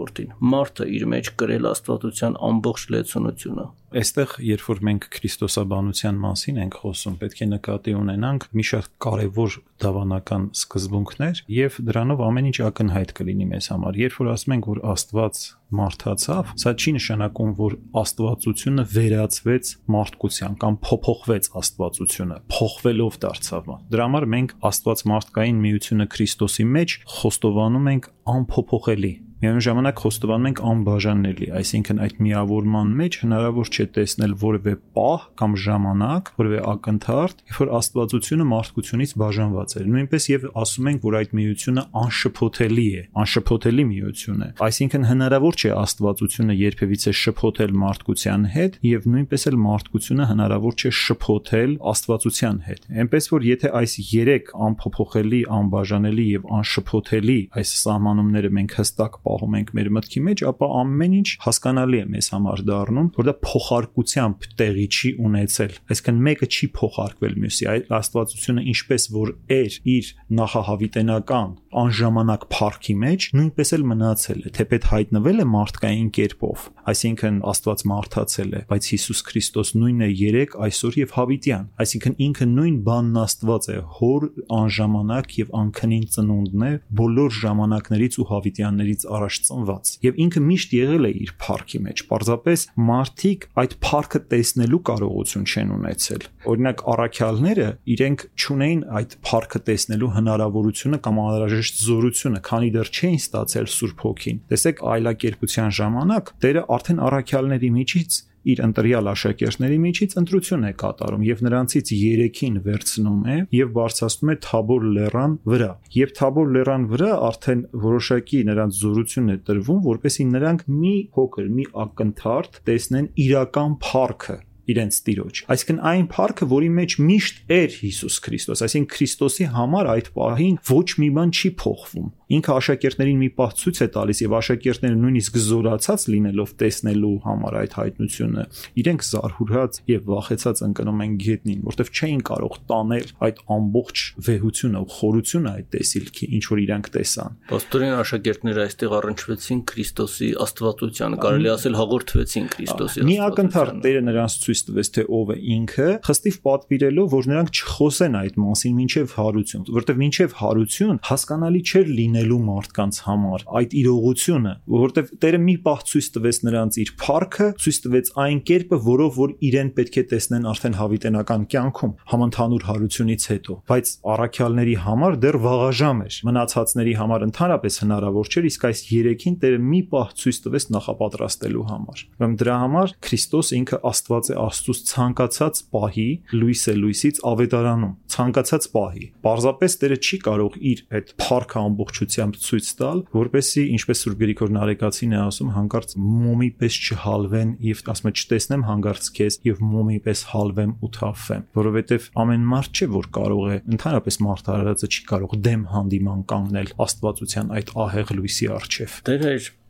Մարդը 0.54 0.88
իր 0.98 1.06
մեջ 1.14 1.32
կրել 1.42 1.68
աստվածության 1.74 2.38
ամբողջ 2.48 2.86
լեցունությունը։ 2.96 3.66
Այստեղ, 3.98 4.32
երբ 4.44 4.64
որ 4.68 4.80
մենք 4.84 5.06
քրիստոսաբանության 5.16 6.18
մասին 6.20 6.58
ենք 6.60 6.80
խոսում, 6.82 7.14
պետք 7.22 7.44
է 7.44 7.48
նկատի 7.54 7.94
ունենանք 7.96 8.48
մի 8.52 8.66
շարք 8.68 8.90
կարևոր 9.06 9.54
դավանական 9.84 10.48
սկզբունքներ 10.58 11.40
եւ 11.56 11.78
դրանով 11.88 12.24
ամեն 12.28 12.50
ինչ 12.52 12.58
ակնհայտ 12.68 13.14
կլինի 13.20 13.48
մեզ 13.54 13.70
համար։ 13.72 14.02
Երբ 14.04 14.18
որ 14.18 14.32
ասում 14.34 14.56
ենք, 14.58 14.68
որ 14.68 14.82
Աստված 14.92 15.42
մարդացավ, 15.78 16.52
սա 16.62 16.72
չի 16.80 16.92
նշանակում, 16.96 17.50
որ 17.58 17.74
աստվածությունը 18.02 18.84
վերածվեց 18.94 19.72
մարդկության 19.94 20.54
կամ 20.62 20.78
փոփոխվեց 20.88 21.50
աստվածությունը, 21.60 22.38
փոխվելով 22.54 23.18
դարձավ։ 23.26 23.68
Դրա 23.92 24.06
համար 24.08 24.28
մենք 24.34 24.54
Աստված 24.68 25.04
մարդկային 25.12 25.60
միությունը 25.68 26.08
Քրիստոսի 26.16 26.66
մեջ 26.78 27.00
խոստովանում 27.18 27.90
ենք 27.94 28.12
անփոփոխելի 28.38 29.14
Միևնույն 29.38 29.62
ժամանակ 29.62 30.00
խոստովանում 30.02 30.46
ենք 30.48 30.60
անբաժանելի, 30.66 31.48
այսինքն 31.60 32.00
այդ 32.02 32.22
միավորման 32.26 32.94
մեջ 32.98 33.18
հնարավոր 33.22 33.68
չէ 33.70 33.84
տեսնել 33.98 34.32
որևէ 34.42 34.72
պահ 34.98 35.26
կամ 35.38 35.52
ժամանակ, 35.62 36.32
որևէ 36.42 36.62
ակնթարթ, 36.72 37.44
երբ 37.52 37.60
որ 37.62 37.72
աստվածությունը 37.78 38.48
մարդկությունից 38.50 39.14
բաժանված 39.22 39.76
է։ 39.78 39.84
Նույնպես 39.94 40.26
եւ 40.32 40.48
ասում 40.58 40.90
ենք, 40.90 41.06
որ 41.06 41.18
այդ 41.22 41.36
միությունը 41.38 41.84
անշփոթելի 42.02 42.88
է, 42.98 43.04
անշփոթելի 43.22 43.86
միություն 43.94 44.42
է։ 44.42 44.50
Այսինքն 44.58 45.06
հնարավոր 45.12 45.58
չէ 45.62 45.72
աստվածությունը 45.86 46.58
երբևիցե 46.58 47.14
շփոթել 47.22 47.78
մարդկության 47.78 48.50
հետ 48.58 48.82
եւ 48.90 49.08
նույնպես 49.14 49.48
էլ 49.54 49.60
մարդկությունը 49.68 50.28
հնարավոր 50.34 50.78
չէ 50.82 50.94
շփոթել 50.98 51.78
աստվածության 51.94 52.58
հետ։ 52.68 52.90
Էնպես 53.06 53.32
որ 53.38 53.48
եթե 53.54 53.74
այս 53.78 53.98
3 54.18 54.52
անփոփոխելի, 54.68 55.42
անբաժանելի 55.62 56.28
եւ 56.34 56.52
անշփոթելի 56.58 57.40
այս 57.62 57.74
սահմանումները 57.86 58.54
մենք 58.58 58.78
հստակ 58.82 59.20
պահում 59.28 59.58
ենք 59.58 59.72
մեր 59.78 59.90
մտքի 59.98 60.22
մեջ, 60.28 60.44
ապա 60.48 60.70
ամեն 60.82 61.16
ինչ 61.18 61.30
հասկանալի 61.44 62.00
է 62.00 62.08
մեզ 62.16 62.30
համար 62.34 62.64
դառնում, 62.68 63.10
որ 63.18 63.28
դա 63.28 63.36
փոխարկությամբ 63.44 64.48
տեղի 64.62 64.88
չի 64.88 65.12
ունեցել։ 65.28 65.76
Այսինքն 65.92 66.22
մեկը 66.28 66.50
չի 66.58 66.70
փոխարկվել 66.78 67.38
մյուսի, 67.44 67.68
այլ 67.68 67.86
աստվածությունը 67.98 68.66
ինչպես 68.74 69.08
որ 69.18 69.34
էր 69.58 69.78
իր 69.98 70.12
նախահավիտենական 70.38 71.56
անժամանակ 71.82 72.46
փառքի 72.54 72.96
մեջ, 73.04 73.28
նույնպես 73.38 73.74
էլ 73.78 73.84
մնացել 73.92 74.40
է, 74.48 74.54
թեպետ 74.58 74.88
հայտնվել 74.92 75.38
է 75.38 75.48
մարդկային 75.58 76.10
կերպով, 76.18 76.66
այսինքն 76.92 77.40
Աստված 77.52 77.84
մարդացել 77.92 78.52
է, 78.58 78.62
բայց 78.72 78.90
Հիսուս 78.94 79.22
Քրիստոս 79.28 79.74
նույնն 79.78 80.06
է 80.08 80.10
երեք 80.18 80.58
այսօր 80.68 80.98
եւ 80.98 81.16
հավիտյան, 81.18 81.68
այսինքն 81.84 82.18
ինքը 82.28 82.48
նույն 82.58 82.78
բանն 82.88 83.22
Աստված 83.28 83.68
է, 83.68 83.78
հոր 83.98 84.28
անժամանակ 84.58 85.38
եւ 85.38 85.54
անքնին 85.58 86.06
ծնունդն 86.18 86.66
է 86.68 86.72
բոլոր 86.98 87.32
ժամանակներից 87.38 88.18
ու 88.18 88.26
հավիտյաններից 88.32 89.06
առաջ 89.18 89.38
ծնված 89.48 89.92
եւ 90.08 90.20
ինքը 90.24 90.42
միշտ 90.48 90.76
եղել 90.78 91.08
է 91.08 91.12
իր 91.28 91.32
փառքի 91.44 91.80
մեջ 91.88 92.04
պարզապես 92.12 92.64
մարդիկ 92.88 93.48
այդ 93.64 93.76
փառքը 93.88 94.22
տեսնելու 94.34 94.82
կարողություն 94.88 95.48
չեն 95.48 95.74
ունեցել 95.78 96.28
օրինակ 96.48 96.84
առաքյալները 96.94 97.68
իրենք 97.98 98.26
ճունեին 98.44 98.82
այդ 98.98 99.16
փառքը 99.28 99.60
տեսնելու 99.68 100.12
հնարավորությունը 100.18 101.00
կամ 101.08 101.22
անհրաժեշտ 101.28 101.67
զորությունը 101.88 102.42
քանի 102.48 102.72
դեռ 102.78 102.90
չէին 102.94 103.20
ստացել 103.22 103.70
Սուրբ 103.74 104.04
Հոգին 104.08 104.42
տեսեք 104.52 104.82
այլակերպության 104.94 105.76
ժամանակ 105.78 106.34
Տերը 106.44 106.64
արդեն 106.78 107.04
առաքյալների 107.08 107.72
միջից 107.78 108.20
իր 108.48 108.62
ընտրյալ 108.64 109.10
աշակերտների 109.12 109.78
միջից 109.84 110.16
ընտրություն 110.22 110.66
է 110.68 110.72
կատարում 110.82 111.26
եւ 111.28 111.42
նրանցից 111.48 111.92
3-ին 111.98 112.60
վերցնում 112.68 113.20
է 113.34 113.38
եւ 113.58 113.74
բարձրացնում 113.78 114.32
է 114.34 114.38
Թաբոր 114.48 114.88
լեռան 114.98 115.36
վրա։ 115.52 115.70
Եվ 115.98 116.14
Թաբոր 116.22 116.52
լեռան 116.56 116.88
վրա 116.94 117.12
արդեն 117.28 117.64
որոշակի 117.88 118.42
նրանց 118.52 118.82
զորություն 118.88 119.32
է 119.36 119.38
տրվում, 119.52 119.82
որպեսզի 119.92 120.28
նրանք 120.32 120.68
մի 120.78 120.96
փոքր, 121.18 121.50
մի 121.58 121.72
ակնթարթ 121.88 122.62
տեսնեն 122.72 123.12
իրական 123.28 123.80
փառքը 123.84 124.38
իրենց 124.74 125.00
տիրոջ։ 125.08 125.42
Այսինքն 125.56 125.82
այն 125.92 126.08
փառքը, 126.14 126.48
որի 126.54 126.70
մեջ 126.78 126.98
միշտ 127.08 127.42
էր 127.58 127.78
Հիսուս 127.82 128.20
Քրիստոս, 128.28 128.64
այսինքն 128.68 128.92
Քրիստոսի 128.98 129.50
համար 129.58 129.92
այդ 129.96 130.12
պահին 130.18 130.62
ոչ 130.68 130.88
մի 131.04 131.10
բան 131.18 131.36
չի 131.38 131.52
փոխվում 131.62 132.10
ինքը 132.28 132.56
աշակերտներին 132.60 133.20
մի 133.22 133.28
պահ 133.38 133.52
ցույց 133.56 133.78
է 133.80 133.88
տալիս 133.96 134.20
եւ 134.24 134.34
աշակերտները 134.38 134.98
նույնիսկ 135.00 135.38
զորացած 135.48 136.04
լինելով 136.12 136.50
տեսնելու 136.60 137.12
համար 137.24 137.56
այդ 137.62 137.76
հայտնությունը 137.78 138.44
իրենք 138.84 139.06
զարհուրած 139.08 139.80
եւ 139.88 140.10
վախեցած 140.12 140.62
ընկնում 140.68 141.04
են 141.08 141.14
գետնին 141.24 141.62
որտեվ 141.68 141.92
չէին 141.96 142.24
կարող 142.28 142.58
տանել 142.68 143.08
այդ 143.28 143.40
ամբողջ 143.58 144.04
վեհությունը 144.28 144.82
ու 144.84 144.92
խորությունը 144.98 145.54
այդ 145.56 145.70
տեսիլքի 145.78 146.30
ինչ 146.38 146.44
որ 146.52 146.62
իրանք 146.68 146.92
տեսան 146.98 147.40
Պաստորեն 147.48 147.96
աշակերտները 148.04 148.66
այստեղ 148.68 148.98
առնչվեցին 148.98 149.62
Քրիստոսի 149.72 150.30
աստվածությանը 150.48 151.22
կարելի 151.24 151.52
ասել 151.56 151.78
հաղորդվեցին 151.78 152.48
Քրիստոսի 152.58 152.76
աստվածությանը 152.76 153.08
Մի 153.08 153.18
ակնթարթ 153.28 153.82
Տերը 153.88 154.04
նրանց 154.08 154.38
ցույց 154.44 154.57
տվեց 154.68 154.92
թե 154.98 155.08
ով 155.18 155.34
է 155.34 155.38
ինքը 155.58 155.90
խստիվ 156.08 156.40
պատվիրելով 156.48 157.12
որ 157.18 157.30
նրանք 157.32 157.54
չխոսեն 157.58 158.18
այդ 158.22 158.40
մասին 158.44 158.82
ինչև 158.88 159.16
հարություն 159.18 159.68
որտեվ 159.78 160.04
ինչև 160.08 160.38
հարություն 160.42 161.02
հասկանալի 161.08 161.62
չէր 161.68 161.92
լինելու 161.98 162.42
մարդկանց 162.48 163.00
համար 163.08 163.46
այդ 163.58 163.74
իրողությունը, 163.78 164.54
որովհետև 164.74 165.12
Տերը 165.24 165.40
մի 165.44 165.56
պահ 165.66 165.84
ցույց 165.88 166.08
տվեց 166.18 166.40
նրանց 166.48 166.78
իր 166.84 166.92
փառքը, 167.02 167.48
ցույց 167.64 167.78
տվեց 167.86 168.10
այն 168.24 168.40
կերպը, 168.48 168.78
որով 168.88 169.18
որ 169.18 169.34
իրեն 169.48 169.70
պետք 169.78 169.98
է 169.98 170.04
տեսնեն 170.12 170.48
արդեն 170.52 170.78
հավիտենական 170.78 171.46
կյանքում, 171.54 171.94
համընդհանուր 172.12 172.66
հարությունից 172.68 173.28
հետո, 173.32 173.58
բայց 173.72 173.92
առաքյալների 174.14 174.76
համար 174.88 175.18
դեռ 175.24 175.38
վաղաժամ 175.48 176.02
էր։ 176.08 176.20
Մնացածների 176.28 176.94
համար 177.02 177.26
ընդհանրապես 177.28 177.80
հնարավոր 177.84 178.32
չէր, 178.32 178.48
իսկ 178.52 178.68
այս 178.68 178.84
երեքին 178.98 179.38
Տերը 179.38 179.62
մի 179.68 179.82
պահ 179.92 180.14
ցույց 180.18 180.38
տվեց 180.48 180.68
նախապատրաստելու 180.78 181.66
համար։ 181.68 182.04
Ուրեմն 182.18 182.38
դրա 182.42 182.58
համար 182.64 182.94
Քրիստոս 183.08 183.52
ինքը 183.58 183.80
Աստված 183.88 184.28
է 184.28 184.38
Աստծուց 184.48 184.84
ցանկացած 184.92 185.64
պահի 185.78 186.10
լույս 186.38 186.64
է 186.68 186.78
լույսից 186.78 187.22
ավետարանում, 187.28 187.94
ցանկացած 188.18 188.70
պահի։ 188.78 189.06
Պարզապես 189.28 189.78
Տերը 189.78 189.98
չի 190.08 190.18
կարող 190.28 190.58
իր 190.72 190.84
այդ 190.98 191.14
փառքը 191.22 191.60
ամբողջ 191.68 192.02
ուշադրությամբ 192.08 192.38
ցույց 192.42 192.70
տալ, 192.80 193.02
որպեսզի 193.14 193.64
ինչպես 193.78 194.02
Սուրբ 194.04 194.22
Գրիգոր 194.22 194.52
Նարեկացին 194.58 195.14
է 195.14 195.20
ասում, 195.22 195.52
հանկարծ 195.58 195.94
մոմի 195.98 196.50
պես 196.62 196.78
չհալվեն 196.88 197.52
եւ 197.68 197.84
ասում 197.94 198.10
է 198.10 198.14
չտեսնեմ 198.18 198.66
հանկարծ 198.68 199.10
քեզ 199.18 199.38
եւ 199.48 199.62
մոմի 199.68 200.00
պես 200.08 200.24
հալվեմ 200.32 200.74
ու 200.78 200.92
թափվեմ, 200.98 201.46
որովհետեւ 201.58 202.10
ամեն 202.24 202.50
մարդ 202.54 202.82
չէ 202.82 202.90
որ 202.98 203.12
կարող 203.18 203.46
է 203.48 203.60
ընդհանրապես 203.78 204.20
մարդարարածը 204.28 204.92
չի 204.92 205.06
կարող 205.14 205.38
դեմ 205.48 205.64
հանդիման 205.76 206.26
կանգնել 206.34 206.74
Աստվածության 206.88 207.56
այդ 207.58 207.74
ահեղ 207.88 208.14
լույսի 208.18 208.52
առջև։ 208.58 209.00
Տեր 209.08 209.26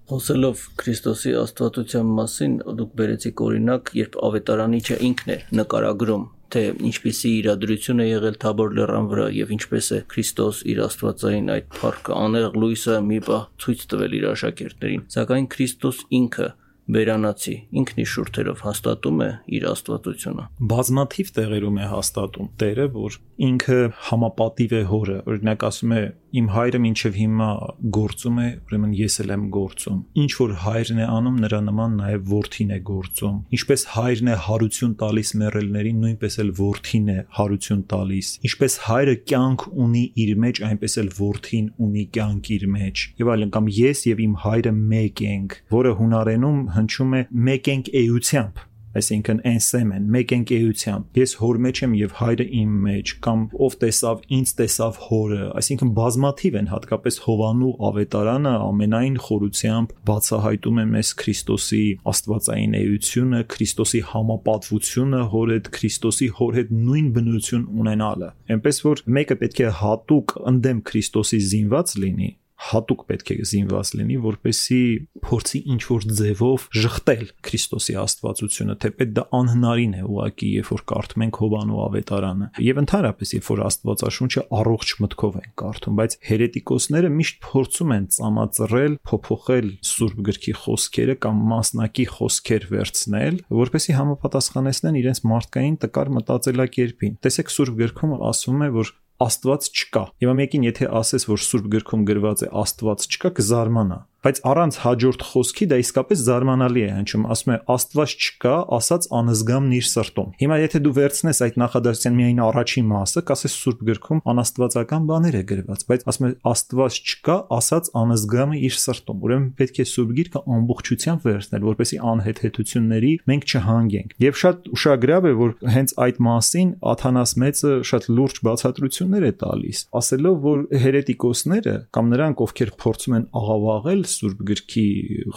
Խոսելով 0.08 0.64
Քրիստոսի 0.80 1.32
աստվածության 1.42 2.12
մասին, 2.18 2.54
դուք 2.80 2.92
բերեցիք 3.02 3.42
օրինակ, 3.48 3.90
երբ 4.00 4.14
ավետարանիչը 4.28 5.00
ինքն 5.08 5.34
է 5.34 5.38
նկարագրում 5.60 6.26
թե 6.54 6.62
ինչպիսի 6.88 7.32
իրադրություն 7.42 8.04
է 8.04 8.06
եղել 8.08 8.38
Թաբոր 8.44 8.76
լեռան 8.78 9.10
վրա 9.12 9.26
եւ 9.36 9.50
ինչպես 9.58 9.90
է 9.98 10.00
Քրիստոս 10.14 10.62
իր 10.72 10.80
Աստվածային 10.86 11.52
այդ 11.58 11.68
փառքը 11.76 12.20
անեղ 12.24 12.56
լույսը 12.64 12.96
մի 13.10 13.20
բա 13.28 13.40
ցույց 13.64 13.84
տվել 13.92 14.16
իր 14.22 14.30
աշակերտներին 14.32 15.04
սակայն 15.18 15.50
Քրիստոս 15.58 16.00
ինքը 16.22 16.48
Բերանացի 16.88 17.54
ինքն 17.82 17.98
իր 18.00 18.08
շուրթերով 18.14 18.62
հաստատում 18.64 19.18
է 19.26 19.28
իր 19.58 19.64
աստվածությունը։ 19.74 20.44
Բազմաթիվ 20.72 21.32
տեղերում 21.38 21.80
է 21.84 21.88
հաստատում 21.92 22.48
Տերը, 22.62 22.86
որ 22.94 23.18
ինքը 23.48 23.80
համապատիվ 24.08 24.76
է 24.78 24.82
հորը։ 24.92 25.18
Օրինակ 25.28 25.66
ասում 25.68 25.96
է 25.98 26.02
իմ 26.36 26.48
հայրը 26.52 26.80
մինչև 26.84 27.18
հիմա 27.18 27.50
գործում 27.96 28.40
է, 28.44 28.48
ուրեմն 28.68 28.94
ես 28.98 29.16
էլ 29.24 29.32
եմ 29.36 29.44
գործում։ 29.56 30.00
Ինչ 30.24 30.32
որ 30.38 30.54
հայրն 30.64 31.00
է 31.00 31.08
անում, 31.18 31.38
նրա 31.44 31.60
նման 31.68 31.96
նաև 32.02 32.26
որդին 32.34 32.74
է 32.76 32.80
գործում։ 32.90 33.38
Ինչպես 33.58 33.86
հայրն 33.94 34.32
է 34.34 34.38
հարություն 34.48 34.96
տալիս 35.02 35.34
մեռելներին, 35.42 36.02
նույնպես 36.04 36.38
էլ 36.44 36.52
որդին 36.60 37.08
է 37.08 37.18
հարություն 37.38 37.84
տալիս։ 37.96 38.32
Ինչպես 38.48 38.78
հայրը 38.88 39.16
կյանք 39.32 39.68
ունի 39.88 40.04
իր 40.28 40.32
մեջ, 40.44 40.64
այնպես 40.68 40.98
էլ 41.04 41.12
որդին 41.18 41.68
ունի 41.88 42.06
կյանք 42.18 42.52
իր 42.58 42.68
մեջ։ 42.78 43.06
Եվ 43.24 43.34
այլն 43.38 43.54
կամ 43.58 43.70
ես 43.78 44.06
եւ 44.12 44.24
իմ 44.28 44.40
հայրը 44.44 44.74
մեկ 44.78 45.28
ենք, 45.32 45.60
որը 45.78 45.94
հունարենում 46.02 46.64
հնչում 46.78 47.18
է 47.18 47.22
մեկ 47.48 47.72
ենք 47.78 47.94
էությամբ 48.04 48.67
այսինքն 48.98 49.40
էնսեմ 49.52 49.92
են, 49.98 50.08
մեկ 50.16 50.34
ենք 50.38 50.52
էությամբ։ 50.58 51.18
Ես 51.18 51.34
հոր 51.42 51.60
մեջ 51.66 51.82
եմ 51.86 51.94
եւ 51.98 52.16
հայրը 52.18 52.46
իմ 52.58 52.72
մեջ, 52.88 53.14
կամ 53.28 53.44
ով 53.68 53.78
տեսավ, 53.84 54.24
ինձ 54.38 54.54
տեսավ 54.58 55.00
հորը, 55.08 55.42
այսինքն 55.62 55.92
բազմաթիվ 55.98 56.58
են 56.62 56.70
հատկապես 56.72 57.20
Հովանու 57.28 57.74
ավետարանը 57.88 58.54
ամենայն 58.68 59.18
խորությամբ 59.28 59.94
բացահայտում 60.08 60.82
է 60.82 60.86
մեզ 60.98 61.12
Քրիստոսի 61.22 61.84
աստվածային 62.14 62.78
էությունը, 62.82 63.44
Քրիստոսի 63.58 64.02
համապատվությունը 64.12 65.22
հոր 65.34 65.54
հետ, 65.58 65.72
Քրիստոսի 65.78 66.30
հոր 66.42 66.58
հետ 66.58 66.74
նույն 66.88 67.08
բնություն 67.18 67.70
ունենալը։ 67.84 68.34
Էնպես 68.58 68.84
որ 68.88 69.06
մեկը 69.18 69.40
պետք 69.44 69.64
է 69.68 69.72
հատուկ 69.82 70.36
ընդդեմ 70.54 70.84
Քրիստոսի 70.88 71.40
զինված 71.52 71.96
լինի, 72.04 72.30
հատուկ 72.58 73.04
պետք 73.08 73.30
է 73.34 73.36
զինված 73.48 73.90
լինի, 73.98 74.18
որպեսի 74.24 74.80
փորձի 75.28 75.60
ինչ 75.74 75.82
որ 75.88 76.06
ձևով 76.18 76.64
շղթել 76.82 77.26
Քրիստոսի 77.48 77.96
աստվածությունը, 78.02 78.76
թեպետ 78.82 79.12
դա 79.18 79.26
անհնարին 79.38 79.94
է 79.98 80.02
ուղակի, 80.08 80.50
երբ 80.58 80.72
որ 80.74 80.84
կարդում 80.92 81.26
ենք 81.28 81.40
Հովանու 81.44 81.82
ավետարանը։ 81.86 82.50
Եվ 82.68 82.82
ընդհանրապես, 82.82 83.34
երբ 83.38 83.48
որ 83.48 83.62
Աստվածաշունչը 83.68 84.44
առողջ 84.58 84.94
մտքով 85.06 85.38
են 85.38 85.52
կարդում, 85.62 85.98
բայց 86.02 86.18
հերետիկոսները 86.28 87.12
միշտ 87.18 87.40
փորձում 87.48 87.94
են 87.98 88.08
ծամածրել, 88.18 88.98
փոփոխել 89.08 89.70
Սուրբ 89.88 90.22
գրքի 90.28 90.54
խոսքերը 90.66 91.18
կամ 91.28 91.42
մասնակի 91.54 92.06
խոսքեր 92.18 92.68
վերցնել, 92.74 93.42
որպեսի 93.58 93.98
համապատասխանեցնեն 93.98 95.02
իրենց 95.04 95.24
մարդկային 95.32 95.78
տկար 95.84 96.14
մտածելակերպին։ 96.18 97.20
Տեսեք 97.28 97.54
Սուրբ 97.58 97.82
գրքում 97.84 98.16
ասվում 98.28 98.66
է, 98.68 98.72
որ 98.78 98.96
Աստված 99.24 99.70
չկա։ 99.74 100.04
Հիմա 100.22 100.34
մեկին 100.38 100.68
եթե 100.68 100.88
ասես, 101.00 101.26
որ 101.30 101.42
Սուրբ 101.42 101.72
գրքում 101.74 102.04
գրված 102.06 102.44
է 102.46 102.50
Աստված 102.62 103.08
չկա, 103.08 103.32
կզարմանա 103.40 103.98
բայց 104.28 104.42
առանց 104.44 104.78
հաջորդ 104.84 105.22
խոսքի 105.24 105.66
դա 105.72 105.78
իսկապես 105.80 106.22
զարմանալի 106.28 106.82
է 106.84 106.88
հնչում 106.92 107.26
ասում 107.32 107.52
է 107.54 107.58
աստված 107.72 108.14
չկա 108.28 108.56
ասած 108.76 109.06
անզգամն 109.18 109.76
իր 109.78 109.86
սրտում 109.88 110.34
հիմա 110.42 110.58
եթե 110.60 110.82
դու 110.84 110.92
վերցնես 110.98 111.40
այդ 111.48 111.60
նախադասության 111.62 112.18
միայն 112.18 112.42
առաջին 112.44 112.90
մասը 112.92 113.24
կասես 113.30 113.56
սուրբ 113.62 113.86
գրքում 113.88 114.20
անաստվածական 114.34 115.08
բաներ 115.08 115.38
է 115.38 115.44
գրված 115.52 115.86
բայց 115.88 116.04
ասում 116.12 116.28
է 116.28 116.32
աստված 116.52 116.98
չկա 117.08 117.38
ասած 117.56 117.90
անզգամը 118.04 118.60
իր 118.68 118.76
սրտում 118.84 119.24
ուրեմն 119.28 119.48
պետք 119.62 119.80
է 119.80 119.88
սուրբ 119.88 120.12
գիրքը 120.18 120.44
ամբողջությամբ 120.58 121.28
վերցնել 121.28 121.66
որպեսզի 121.72 122.02
անհեթեթությունների 122.12 123.14
մենք 123.32 123.48
չհանգենք 123.48 124.16
եւ 124.28 124.40
շատ 124.44 124.70
ուշագրավ 124.76 125.28
է 125.28 125.34
որ 125.40 125.56
հենց 125.78 125.96
այդ 126.08 126.22
մասին 126.28 126.70
Աթանաս 126.98 127.36
մեծը 127.48 127.74
շատ 127.88 128.10
լուրջ 128.18 128.42
բացատրություններ 128.48 129.28
է 129.28 129.34
տալիս 129.48 129.84
ասելով 130.02 130.38
որ 130.48 130.60
հերետիկոսները 130.84 131.76
կամ 131.98 132.12
նրանք 132.18 132.44
ովքեր 132.48 132.74
փորձում 132.82 133.18
են 133.18 133.26
աղավաղել 133.38 134.04
Սուրբ 134.18 134.44
գրքի 134.52 134.88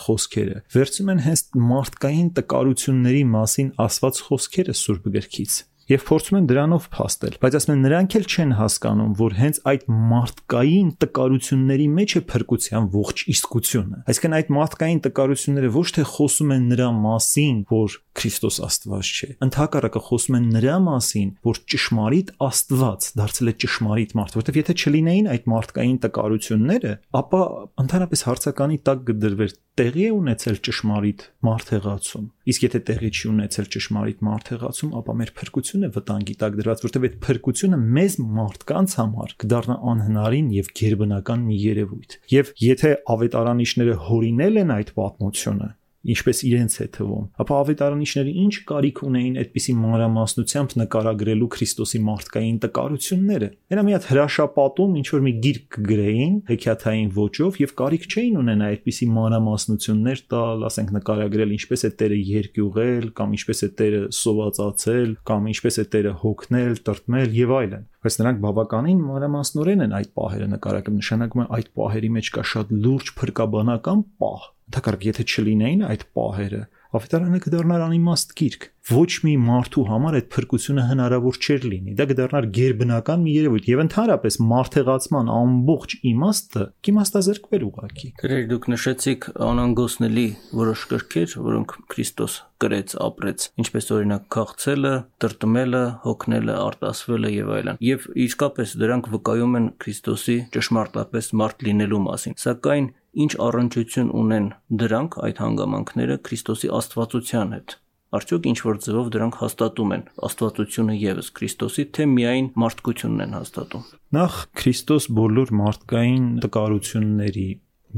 խոսքերը 0.04 0.62
վերցում 0.74 1.12
են 1.14 1.22
հենց 1.26 1.42
մարդկային 1.70 2.30
տկարությունների 2.40 3.24
մասին 3.34 3.74
ասված 3.86 4.22
խոսքերը 4.28 4.76
Սուրբ 4.80 5.10
գրքից 5.16 5.58
եւ 5.90 6.04
փորձում 6.06 6.38
են 6.38 6.46
դրանով 6.50 6.84
փաստել 6.94 7.36
բայց 7.42 7.56
ասում 7.58 7.72
են 7.74 7.80
նրանք 7.86 8.16
էլ 8.20 8.26
չեն 8.30 8.52
հասկանում 8.60 9.14
որ 9.20 9.34
հենց 9.40 9.60
այդ 9.70 9.86
մարդկային 10.10 10.90
տկարությունների 11.02 11.88
մեջ 11.98 12.14
է 12.20 12.22
փրկության 12.30 12.86
ողջ 12.94 13.24
իսկությունը 13.34 14.00
այսինքն 14.10 14.36
այդ 14.38 14.52
մարդկային 14.60 15.00
տկարությունները 15.06 15.72
ոչ 15.74 15.86
թե 15.96 16.04
խոսում 16.10 16.54
են 16.54 16.68
նրա 16.70 16.88
մասին 17.00 17.58
որ 17.70 17.98
Քրիստոս 18.20 18.56
Աստված 18.66 19.10
չէ 19.10 19.28
ընդհակառակը 19.46 20.00
խոսում 20.10 20.36
են 20.40 20.46
նրա 20.54 20.76
մասին 20.86 21.28
որ 21.46 21.60
ճշմարիտ 21.74 22.32
Աստված 22.46 23.08
դարձել 23.20 23.50
է 23.50 23.54
ճշմարիտ 23.64 24.14
մարդ 24.20 24.36
որովհետեւ 24.40 24.60
եթե 24.60 24.76
չլինեին 24.80 25.30
այդ 25.30 25.48
մարդկային 25.54 25.98
տկարությունները 26.04 26.94
ապա 27.20 27.42
ընդհանրապես 27.84 28.24
հարցականի 28.30 28.80
տակ 28.90 29.04
կդրվեր 29.10 29.54
տեղի 29.80 30.04
է 30.04 30.12
ունեցել 30.20 30.60
ճշմարիտ 30.70 31.26
մարդեղացում 31.50 32.28
իսկ 32.50 32.64
եթե 32.66 32.78
տեղի 32.88 33.08
չի 33.14 33.28
ունեցել 33.30 33.66
ճշմարիտ 33.74 34.22
մարդեղացում 34.26 34.92
ապա 35.00 35.14
մեր 35.20 35.30
փրկությունը 35.40 35.90
վտանգի 35.96 36.34
տակ 36.40 36.56
դրված, 36.60 36.82
որտեղ 36.86 37.06
այդ 37.08 37.16
փրկությունը 37.26 37.78
մեզ 37.96 38.16
մարդկանց 38.40 38.94
համար 39.00 39.34
կդառնա 39.44 39.76
անհնարին 39.92 40.48
եւ 40.56 40.70
ģերբնական 40.80 41.44
մի 41.48 41.58
երևույթ։ 41.64 42.16
Եվ 42.34 42.52
եթե 42.64 42.92
ավետարանիչները 43.14 43.98
հորինել 44.10 44.60
են 44.64 44.74
այդ 44.76 44.92
պատմությունը, 45.00 45.68
ինչպես 46.00 46.38
իրենց 46.48 46.74
է 46.80 46.86
թվում։ 46.96 47.24
Ապա 47.44 47.56
ավետարանիչները 47.60 48.30
ինչ 48.40 48.54
կարիք 48.70 49.00
ունեին 49.04 49.34
այդպիսի 49.40 49.74
մանրամասնությամբ 49.80 50.74
նկարագրելու 50.80 51.48
Քրիստոսի 51.54 52.00
մարդկային 52.06 52.58
տկարությունները։ 52.64 53.48
Նրան 53.70 53.86
մի 53.90 53.94
հատ 53.96 54.08
հրաշապատում 54.10 54.96
ինչ 55.00 55.06
որ 55.10 55.24
մի 55.26 55.32
գիրք 55.44 55.66
կգրեին 55.76 56.34
հեքիաթային 56.50 57.10
ոճով 57.20 57.60
եւ 57.60 57.74
կարիք 57.80 58.08
չէին 58.10 58.40
ունենա 58.40 58.70
այդպիսի 58.70 59.10
մանրամասնություններ 59.20 60.24
տալ, 60.32 60.64
ասենք 60.70 60.94
նկարագրել 60.96 61.54
ինչպես 61.60 61.84
է 61.84 61.92
Տերը 62.00 62.18
երկյուղել 62.30 63.06
կամ 63.20 63.36
ինչպես 63.36 63.60
է 63.60 63.70
Տերը 63.80 64.02
սովածացել 64.20 65.14
կամ 65.30 65.50
ինչպես 65.52 65.80
է 65.80 65.84
Տերը 65.94 66.14
հոգնել, 66.24 66.72
տրտմել 66.88 67.36
եւ 67.40 67.56
այլն 67.60 67.88
բայց 68.00 68.14
նրանք 68.16 68.38
բավականին 68.40 69.00
մանրամասնորեն 69.04 69.84
են 69.84 69.94
այդ 69.98 70.12
պահերը 70.16 70.46
նկարագրում 70.54 71.00
նշանակում 71.00 71.42
է 71.42 71.46
այդ 71.56 71.66
պահերի 71.76 72.10
մեջ 72.16 72.30
կա 72.36 72.44
շատ 72.52 72.72
լուրջ 72.86 73.10
փրկաբանական 73.20 74.04
պահ 74.24 74.46
Դակարգ 74.70 75.06
եթե 75.10 75.24
չլինեին 75.30 75.80
այդ 75.90 76.02
պահերը, 76.14 76.60
ավետարանը 76.90 77.38
կդառնար 77.44 77.82
անիմաստ 77.86 78.32
գիրք։ 78.40 78.64
Ոչ 78.90 79.10
մի 79.22 79.32
մարդու 79.44 79.82
համար 79.86 80.16
այդ 80.18 80.28
փրկությունը 80.34 80.84
հնարավոր 80.88 81.38
չէր 81.38 81.66
լինի։ 81.70 81.94
Դա 81.98 82.06
կդառնար 82.10 82.46
ģերբնական 82.56 83.24
մի 83.24 83.34
երևույթ 83.36 83.68
եւ 83.70 83.82
ընդհանրապես 83.84 84.38
մարդեղացման 84.50 85.30
ամբողջ 85.36 85.94
իմաստը 86.10 86.64
կիմաստազրկվեր 86.88 87.66
ուղակի։ 87.70 88.10
Գրեր 88.22 88.46
դուք 88.50 88.68
նշեցիք 88.74 89.28
անանգոսնելի 89.50 90.26
որոշ 90.60 90.84
կրքեր, 90.90 91.34
որոնք 91.50 91.76
Քրիստոս 91.94 92.38
կրեց, 92.60 92.94
ապրեց, 93.00 93.44
ինչպես 93.62 93.86
օրինակ 93.96 94.24
քաղցելը, 94.34 94.94
տրտմելը, 95.22 95.84
հոգնելը, 96.04 96.56
արտասվելը 96.60 97.30
եւ 97.36 97.52
այլն։ 97.56 97.78
Եվ 97.86 98.08
իսկապես 98.26 98.74
դրանք 98.82 99.08
վկայում 99.14 99.56
են 99.60 99.70
Քրիստոսի 99.80 100.36
ճշմարտապես 100.56 101.30
մարդ 101.40 101.64
լինելու 101.70 102.02
մասին։ 102.10 102.36
Սակայն 102.40 102.90
ինչ 103.24 103.32
առնչություն 103.46 104.10
ունեն 104.20 104.50
դրանք 104.80 105.16
այդ 105.26 105.40
հանգամանքները 105.44 106.16
Քրիստոսի 106.26 106.70
աստվածության 106.80 107.54
հետ 107.56 107.76
արդյոք 108.10 108.46
ինչ 108.50 108.58
որ 108.66 108.78
ձևով 108.84 109.08
դրանք 109.14 109.36
հաստատում 109.40 109.92
են 109.96 110.04
աստվածությունը 110.28 110.94
եւս 111.00 111.28
Քրիստոսի 111.38 111.84
թե 111.96 112.06
միայն 112.10 112.48
մարդկությունն 112.62 113.24
են 113.26 113.36
հաստատում 113.38 113.84
նախ 114.18 114.38
Քրիստոս 114.60 115.08
բոլոր 115.20 115.52
մարդկային 115.60 116.26
տկարությունների 116.44 117.48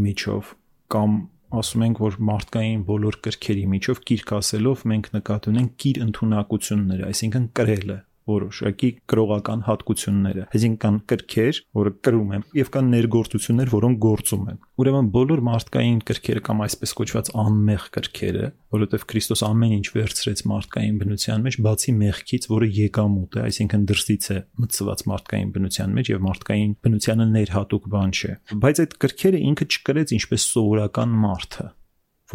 միջով 0.06 0.52
կամ 0.92 1.16
ասում 1.62 1.84
ենք 1.88 1.98
որ 2.02 2.14
մարդկային 2.32 2.84
բոլոր 2.88 3.18
կրքերի 3.24 3.64
միջով 3.72 3.98
կիրք 4.08 4.32
ասելով 4.38 4.84
մենք 4.92 5.08
նկատի 5.16 5.52
ունենք 5.52 5.74
կիր 5.84 5.98
ընտունակությունները 6.06 7.08
այսինքն 7.12 7.48
կրելը 7.58 7.98
որոշակի 8.28 8.90
կրողական 9.12 9.64
հատկությունները։ 9.66 10.44
Այսինքն 10.52 10.78
կան 10.82 10.98
կրքեր, 11.12 11.60
որը 11.78 11.92
կրում 12.06 12.32
են, 12.36 12.44
եւ 12.58 12.70
կան 12.76 12.90
ներգործություններ, 12.92 13.72
որոնք 13.72 14.00
գործում 14.02 14.44
են։ 14.52 14.60
Ուրեմն 14.82 15.10
բոլոր 15.16 15.42
մարդկային 15.48 15.98
կրքերը 16.08 16.42
կամ 16.48 16.62
այսպես 16.66 16.94
կոչված 17.02 17.30
անմեղ 17.42 17.84
կրքերը, 17.96 18.46
որովհետեւ 18.72 19.04
Քրիստոս 19.12 19.42
ամեն 19.48 19.74
ինչ 19.76 19.86
վերցրեց 19.92 20.42
մարդկային 20.52 20.96
բնության 21.02 21.44
մեջ, 21.46 21.58
բացի 21.66 21.94
մեղքից, 22.02 22.48
որը 22.52 22.70
եկամուտ 22.78 23.36
է, 23.36 23.44
այսինքն 23.52 23.86
դրսից 23.92 24.30
է 24.32 24.38
մտցված 24.62 25.04
մարդկային 25.12 25.52
բնության 25.52 25.94
մեջ 25.98 26.12
եւ 26.12 26.24
մարդկային 26.30 26.74
բնությանը 26.86 27.28
ներհատուկ 27.36 27.92
բան 27.92 28.16
չէ։ 28.16 28.32
Բայց 28.62 28.82
այդ 28.86 28.98
կրքերը 29.02 29.44
ինքը 29.52 29.68
չկրեց 29.72 30.16
ինչպես 30.18 30.48
սովորական 30.52 31.16
մարդը 31.22 31.68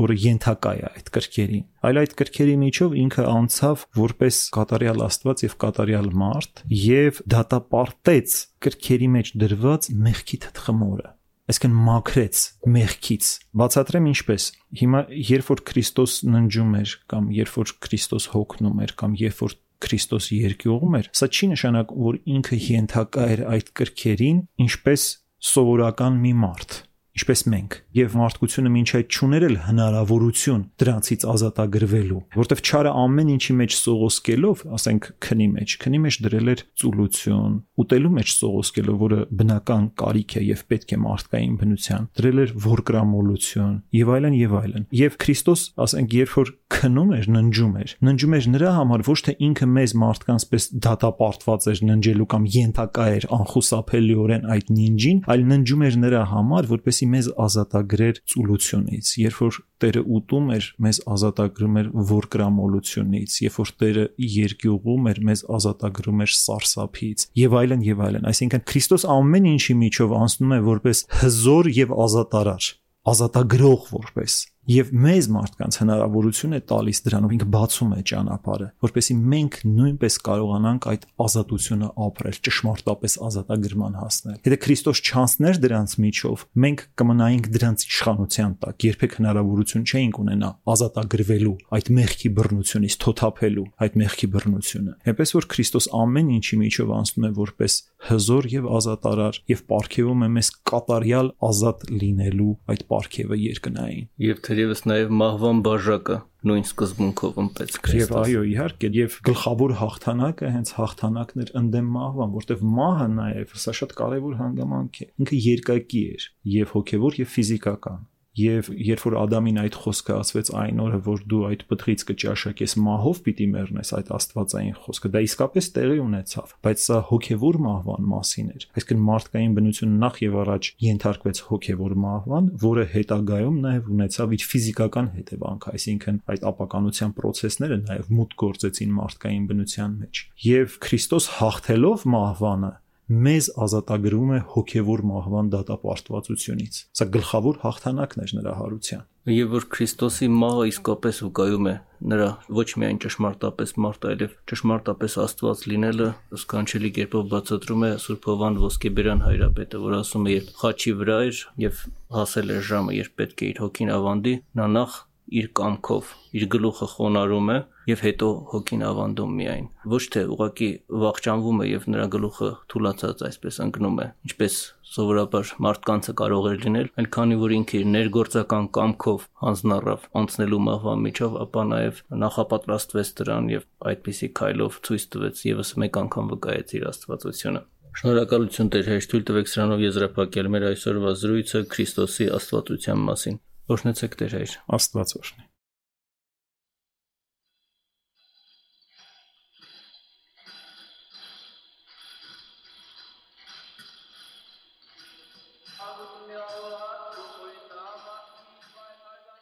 որը 0.02 0.18
ենթակա 0.24 0.72
է 0.78 0.86
այդ 0.92 1.12
կրքերին 1.18 1.66
այլ 1.90 2.00
այդ 2.04 2.16
կրքերի 2.22 2.56
միջով 2.64 2.96
ինքը 3.04 3.28
անցավ 3.34 3.86
որպես 3.98 4.40
կատարյալ 4.58 5.04
աստված 5.08 5.46
եւ 5.48 5.60
կատարյալ 5.66 6.10
մարդ 6.24 6.64
եւ 6.86 7.22
դատապարտեց 7.36 8.40
կրքերի 8.68 9.12
մեջ 9.18 9.32
դրված 9.44 9.92
մեղքի 10.08 10.42
թթխմորը 10.48 11.14
այսինքն 11.48 11.76
մաքրեց 11.88 12.40
մեղքից 12.76 13.28
բացատրեմ 13.60 14.08
ինչպես. 14.12 14.48
Հիմա 14.82 15.02
երբ 15.30 15.52
որ 15.54 15.62
Քրիստոս 15.70 16.16
ննջում 16.28 16.74
էր 16.82 16.96
կամ 17.14 17.30
երբ 17.38 17.54
որ 17.56 17.72
Քրիստոս 17.88 18.28
հոգնում 18.34 18.82
էր 18.84 18.94
կամ 19.00 19.16
երբ 19.22 19.40
որ 19.46 19.56
Քրիստոս 19.88 20.28
երկյուղում 20.34 20.98
էր 20.98 21.10
սա 21.16 21.30
չի 21.32 21.50
նշանակում 21.54 22.04
որ 22.08 22.20
ինքը 22.36 22.60
ենթակա 22.68 23.26
էր 23.38 23.44
այդ 23.54 23.72
կրքերին 23.80 24.40
ինչպես 24.66 25.08
սովորական 25.54 26.20
մի 26.24 26.34
մարդ 26.42 26.78
ինչպես 27.18 27.42
մենք 27.52 27.78
եւ 27.98 28.16
մարդկությունը 28.22 28.72
ոչ 28.78 28.94
այդ 28.98 29.08
ճուներ 29.18 29.46
էլ 29.48 29.56
հնարավորություն 29.68 30.64
դրանցից 30.82 31.26
ազատագրվելու 31.34 32.22
որովհետեւ 32.38 32.62
չարը 32.68 32.92
ամեն 33.02 33.32
ինչի 33.38 33.56
մեջ 33.58 33.78
սողոսկելով 33.78 34.64
ասենք 34.78 35.08
քնի 35.28 35.48
մեջ 35.58 35.76
քնի 35.82 36.02
մեջ 36.06 36.20
դրել 36.28 36.52
էր 36.54 36.64
ծուլություն 36.82 37.56
ուտելու 37.84 38.14
մեջ 38.18 38.34
սողոսկելով 38.38 39.02
որը 39.08 39.20
բնական 39.42 39.88
կարիք 40.02 40.38
է 40.38 40.44
եւ 40.48 40.64
պետք 40.72 40.94
է 40.94 41.00
մարդկային 41.08 41.58
բնության 41.62 42.08
դրել 42.18 42.42
էր 42.44 42.54
որկրամոլություն 42.68 43.76
եւ 43.98 44.14
այլն 44.18 44.38
եւ 44.38 44.56
այլն 44.62 44.88
եւ 44.98 45.18
Քրիստոս 45.24 45.62
ասենք 45.88 46.16
երբ 46.18 46.34
որ 46.38 46.52
քնում 46.78 47.12
էր 47.18 47.28
ննջում 47.38 47.76
էր 47.82 47.94
ննջում 48.08 48.34
էր 48.38 48.48
նրա 48.54 48.72
համար 48.78 49.04
ոչ 49.08 49.18
թե 49.28 49.34
ինքը 49.48 49.68
մեզ 49.78 49.94
մարդկանց 50.02 50.46
պես 50.52 50.66
դատապարտված 50.88 51.68
էր 51.72 51.82
ննջելու 51.88 52.28
կամ 52.34 52.48
ենթակա 52.58 53.06
էր 53.18 53.28
անխուսափելիորեն 53.38 54.48
այդ 54.58 54.72
նինջին 54.78 55.22
այլ 55.32 55.46
ննջում 55.52 55.86
էր 55.88 55.98
նրա 56.04 56.24
համար 56.34 56.70
որպեսի 56.74 57.07
մեզ 57.14 57.30
ազատագրեր 57.48 58.20
ծուլությունից, 58.34 59.12
երբ 59.24 59.40
որ 59.46 59.60
Տերը 59.78 60.02
ուտում 60.18 60.48
էր, 60.56 60.68
մեզ 60.82 61.00
ազատագրում 61.14 61.76
էր 61.82 61.90
որկրամոլությունից, 62.12 63.36
երբ 63.46 63.58
որ 63.62 63.72
Տերը 63.84 64.06
երկյուղում 64.38 65.10
էր, 65.12 65.22
մեզ 65.28 65.44
ազատագրում 65.58 66.26
էր 66.26 66.34
սարսափից 66.38 67.28
եւ 67.38 67.58
այլն 67.62 67.86
եւ 67.88 68.04
այլն։ 68.08 68.28
Այսինքն 68.34 68.66
Քրիստոս 68.74 69.08
ամեն 69.18 69.50
ինչի 69.54 69.78
միջով 69.86 70.18
անցնում 70.18 70.58
է 70.58 70.60
որպես 70.72 71.04
հզոր 71.22 71.72
եւ 71.78 71.96
ազատարար 72.08 72.72
ազատագրող 73.08 73.84
որպես 73.94 74.34
եւ 74.68 74.90
մեզ 74.92 75.28
մարդկանց 75.32 75.78
հնարավորություն 75.80 76.56
է 76.58 76.60
տալիս 76.68 77.00
դրանով 77.06 77.34
ինքը 77.38 77.48
բացում 77.54 77.92
է 77.96 78.02
ճանապարհը 78.12 78.68
որպեսզի 78.84 79.16
մենք 79.34 79.58
նույնպես 79.78 80.18
կարողանանք 80.28 80.88
այդ 80.92 81.06
ազատությունը 81.24 81.90
ապրել 82.08 82.40
ճշմարտապես 82.48 83.16
ազատագրման 83.28 83.96
հասնել 84.02 84.38
եթե 84.48 84.58
Քրիստոս 84.68 85.02
չանցներ 85.08 85.62
դրանց 85.64 85.96
միջով 86.04 86.44
մենք 86.68 86.84
կմնայինք 87.00 87.50
դրանց 87.56 87.86
իշխանության 87.88 88.58
տակ 88.68 88.88
երբեք 88.88 89.18
հնարավորություն 89.18 89.88
չէինք 89.88 90.20
ունենա 90.28 90.50
ազատագրվելու 90.76 91.56
այդ 91.78 91.92
մեղքի 91.98 92.32
բռնությունից 92.38 92.98
թոթափելու 93.08 93.68
այդ 93.88 93.98
մեղքի 94.04 94.28
բռնությունը 94.36 94.98
այնպես 95.08 95.34
որ 95.38 95.48
Քրիստոս 95.48 95.88
ամեն 95.98 96.32
ինչի 96.38 96.60
միջով 96.68 96.94
անցնում 96.98 97.28
է 97.28 97.32
որպես 97.38 97.78
հզոր 98.08 98.48
եւ 98.52 98.68
ազատարար 98.78 99.38
եւ 99.48 99.62
ապարգևում 99.68 100.26
է 100.28 100.30
մեզ 100.38 100.50
կատարյալ 100.70 101.30
ազատ 101.48 101.86
լինելու 101.98 102.52
այդ 102.74 102.84
ապարգևը 102.88 103.38
երկնային 103.42 104.06
եւ 104.28 104.42
թերևս 104.58 104.80
նաեւ 104.90 105.12
մահվան 105.14 105.60
բաժակը 105.66 106.16
նույն 106.50 106.64
սկզբունքով 106.66 107.36
ըմպեց 107.44 107.76
Քրիստոս։ 107.86 108.10
Եվ 108.10 108.16
այո, 108.18 108.42
իհարկե, 108.52 108.90
եւ 108.98 109.18
գլխավոր 109.28 109.74
հաղթանակը 109.82 110.50
հենց 110.56 110.72
հաղթանակն 110.78 111.44
էր 111.44 111.52
ընդդեմ 111.62 111.92
մահվան, 111.98 112.34
որտեվ 112.38 112.64
մահը 112.78 113.08
նաեւ 113.14 113.54
սա 113.62 113.76
շատ 113.78 113.96
կարեւոր 114.02 114.38
հանգամանք 114.42 114.98
է։ 114.98 115.10
Ինքը 115.22 115.42
երկակի 115.46 116.04
էր, 116.18 116.28
եւ 116.58 116.74
հոգեվոր 116.74 117.20
եւ 117.22 117.34
ֆիզիկական 117.38 118.02
Եվ 118.38 118.68
երբ 118.78 119.04
որ 119.08 119.16
Ադամին 119.18 119.56
այդ 119.64 119.76
խոսքը 119.82 120.14
ասվեց 120.18 120.50
այն 120.62 120.82
օրը, 120.84 120.98
որ 121.08 121.22
դու 121.32 121.40
այդ 121.48 121.64
պտղից 121.72 122.04
կճաշակես 122.10 122.76
մահով 122.86 123.22
պիտի 123.26 123.48
մեռնես 123.54 123.92
այդ 123.98 124.12
աստվածային 124.18 124.76
խոսքը, 124.84 125.12
դա 125.16 125.22
իսկապես 125.28 125.70
տեղի 125.78 125.98
ունեցավ, 126.04 126.54
բայց 126.68 126.84
սա 126.88 127.00
հոգևոր 127.10 127.60
մահվան 127.66 128.08
մասին 128.14 128.52
էր։ 128.54 128.68
Այսինքն 128.78 129.04
մարդկային 129.08 129.58
բնությունը 129.58 130.00
նախ 130.06 130.20
եւ 130.28 130.38
առաջ 130.44 130.70
ենթարկվեց 130.86 131.42
հոգևոր 131.48 131.98
մահվան, 132.06 132.50
որը 132.68 132.86
հետագայում 132.94 133.58
նաեւ 133.68 133.92
ունեցավ 133.98 134.36
իր 134.38 134.48
ֆիզիկական 134.54 135.12
հետևանք, 135.18 135.70
այսինքն 135.74 136.20
այդ 136.38 136.48
ապականության 136.52 137.16
process-ները 137.18 137.80
նաեւ 137.88 138.12
մուտք 138.18 138.42
գործեցին 138.44 138.98
մարդկային 138.98 139.48
բնության 139.52 139.98
մեջ։ 140.04 140.26
Եվ 140.48 140.78
Քրիստոս 140.88 141.32
հաղթելով 141.38 142.06
մահվանը 142.18 142.72
մեզ 143.08 143.46
ազատագրում 143.64 144.32
է 144.36 144.40
հոգևոր 144.52 145.02
մահվան 145.08 145.52
դատապարտվածությունից։ 145.54 146.80
Սա 147.00 147.06
գլխավոր 147.14 147.60
հաղթանակն 147.62 148.24
էր 148.26 148.34
նրա 148.38 148.56
հարության։ 148.58 149.06
Եվ 149.28 149.54
որ 149.54 149.68
Քրիստոսի 149.76 150.28
մահը 150.32 150.66
իսկապես 150.72 151.22
ուկայում 151.28 151.70
է 151.72 151.76
նրա 152.12 152.28
ոչ 152.58 152.68
միայն 152.84 153.00
ճշմարտապես 153.04 153.74
մարդ, 153.84 154.08
այլև 154.12 154.36
ճշմարտապես 154.52 155.18
Աստված 155.24 155.64
լինելը, 155.72 156.08
սքանչելի 156.44 156.92
կերպով 156.98 157.26
բացատրում 157.32 157.84
է 157.88 157.92
Սուրբ 158.04 158.28
Հովան 158.32 158.60
Ոսկեբերյան 158.68 159.24
հայրապետը, 159.28 159.82
որ 159.88 159.98
ասում 159.98 160.28
է, 160.28 160.36
երբ 160.38 160.54
խաչի 160.62 160.94
վրա 161.02 161.18
էր 161.28 161.42
եւ 161.68 161.84
հասել 162.18 162.56
էր 162.56 162.64
ժամը, 162.72 162.98
երբ 163.02 163.18
պետք 163.20 163.44
է 163.44 163.52
իր 163.52 163.62
հոգին 163.68 163.94
ավանդի, 163.98 164.36
նա 164.62 164.68
նախ 164.78 165.00
իր 165.28 165.48
կամքով 165.60 166.12
իր 166.38 166.46
գլուխը 166.54 166.88
խոնարհում 166.94 167.52
է 167.54 167.58
եւ 167.88 168.02
հետո 168.04 168.28
հոգին 168.52 168.84
ավանդում 168.88 169.36
միայն 169.40 169.68
ոչ 169.94 170.02
թե 170.16 170.24
ուղակի 170.36 170.70
վախճանվում 171.04 171.62
է 171.64 171.68
եւ 171.68 171.88
նրա 171.94 172.08
գլուխը 172.16 172.50
թուլացած 172.74 173.24
այսպես 173.28 173.60
ընկնում 173.68 174.02
է 174.04 174.08
ինչպես 174.28 174.58
սովորաբար 174.98 175.54
մարդկանցը 175.68 176.14
կարող 176.22 176.50
էր 176.52 176.60
լինել 176.66 176.92
այլ 177.02 177.10
քանի 177.18 177.40
որ 177.44 177.56
ինքը 177.58 177.80
իր 177.80 177.88
ներգործական 177.96 178.70
կամքով 178.78 179.26
հանձնառավ 179.44 180.06
անցնելու 180.22 180.62
մահվան 180.68 181.02
միջով 181.08 181.40
ապա 181.48 181.66
նաեւ 181.72 182.04
նախապատրաստվեց 182.24 183.12
դրան 183.22 183.50
եւ 183.56 183.66
այդպիսի 183.92 184.30
քայլով 184.42 184.80
ցույց 184.88 185.10
տվեց 185.16 185.44
եւս 185.52 185.74
մեկ 185.84 186.00
անգամ 186.04 186.32
վկայեց 186.36 186.78
իր 186.80 186.88
աստվածությունը 186.92 187.64
Շնորհակալություն 187.98 188.68
Տեր 188.76 188.90
հեշտ 188.92 189.10
թույլ 189.10 189.24
տվեք 189.28 189.48
սրանով 189.50 189.80
եզրափակել 189.88 190.50
մեր 190.54 190.66
այսօրվա 190.68 191.14
զրույցը 191.18 191.62
Քրիստոսի 191.74 192.28
աստվածության 192.38 193.00
մասին 193.08 193.40
Օրհնեցեք 193.68 194.14
Տեր 194.20 194.34
հայր։ 194.38 194.52
Աստված 194.78 195.14
օրհնի։ 195.20 195.46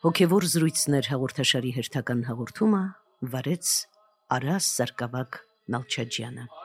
Հոգևոր 0.05 0.45
զրույցներ 0.53 1.07
հաղորդաշարի 1.09 1.71
հերթական 1.77 2.19
հաղորդումը 2.27 2.81
վարեց 3.33 3.71
Արաս 4.37 4.67
Սարգսակ 4.77 5.41
Նալչաջյանը։ 5.73 6.64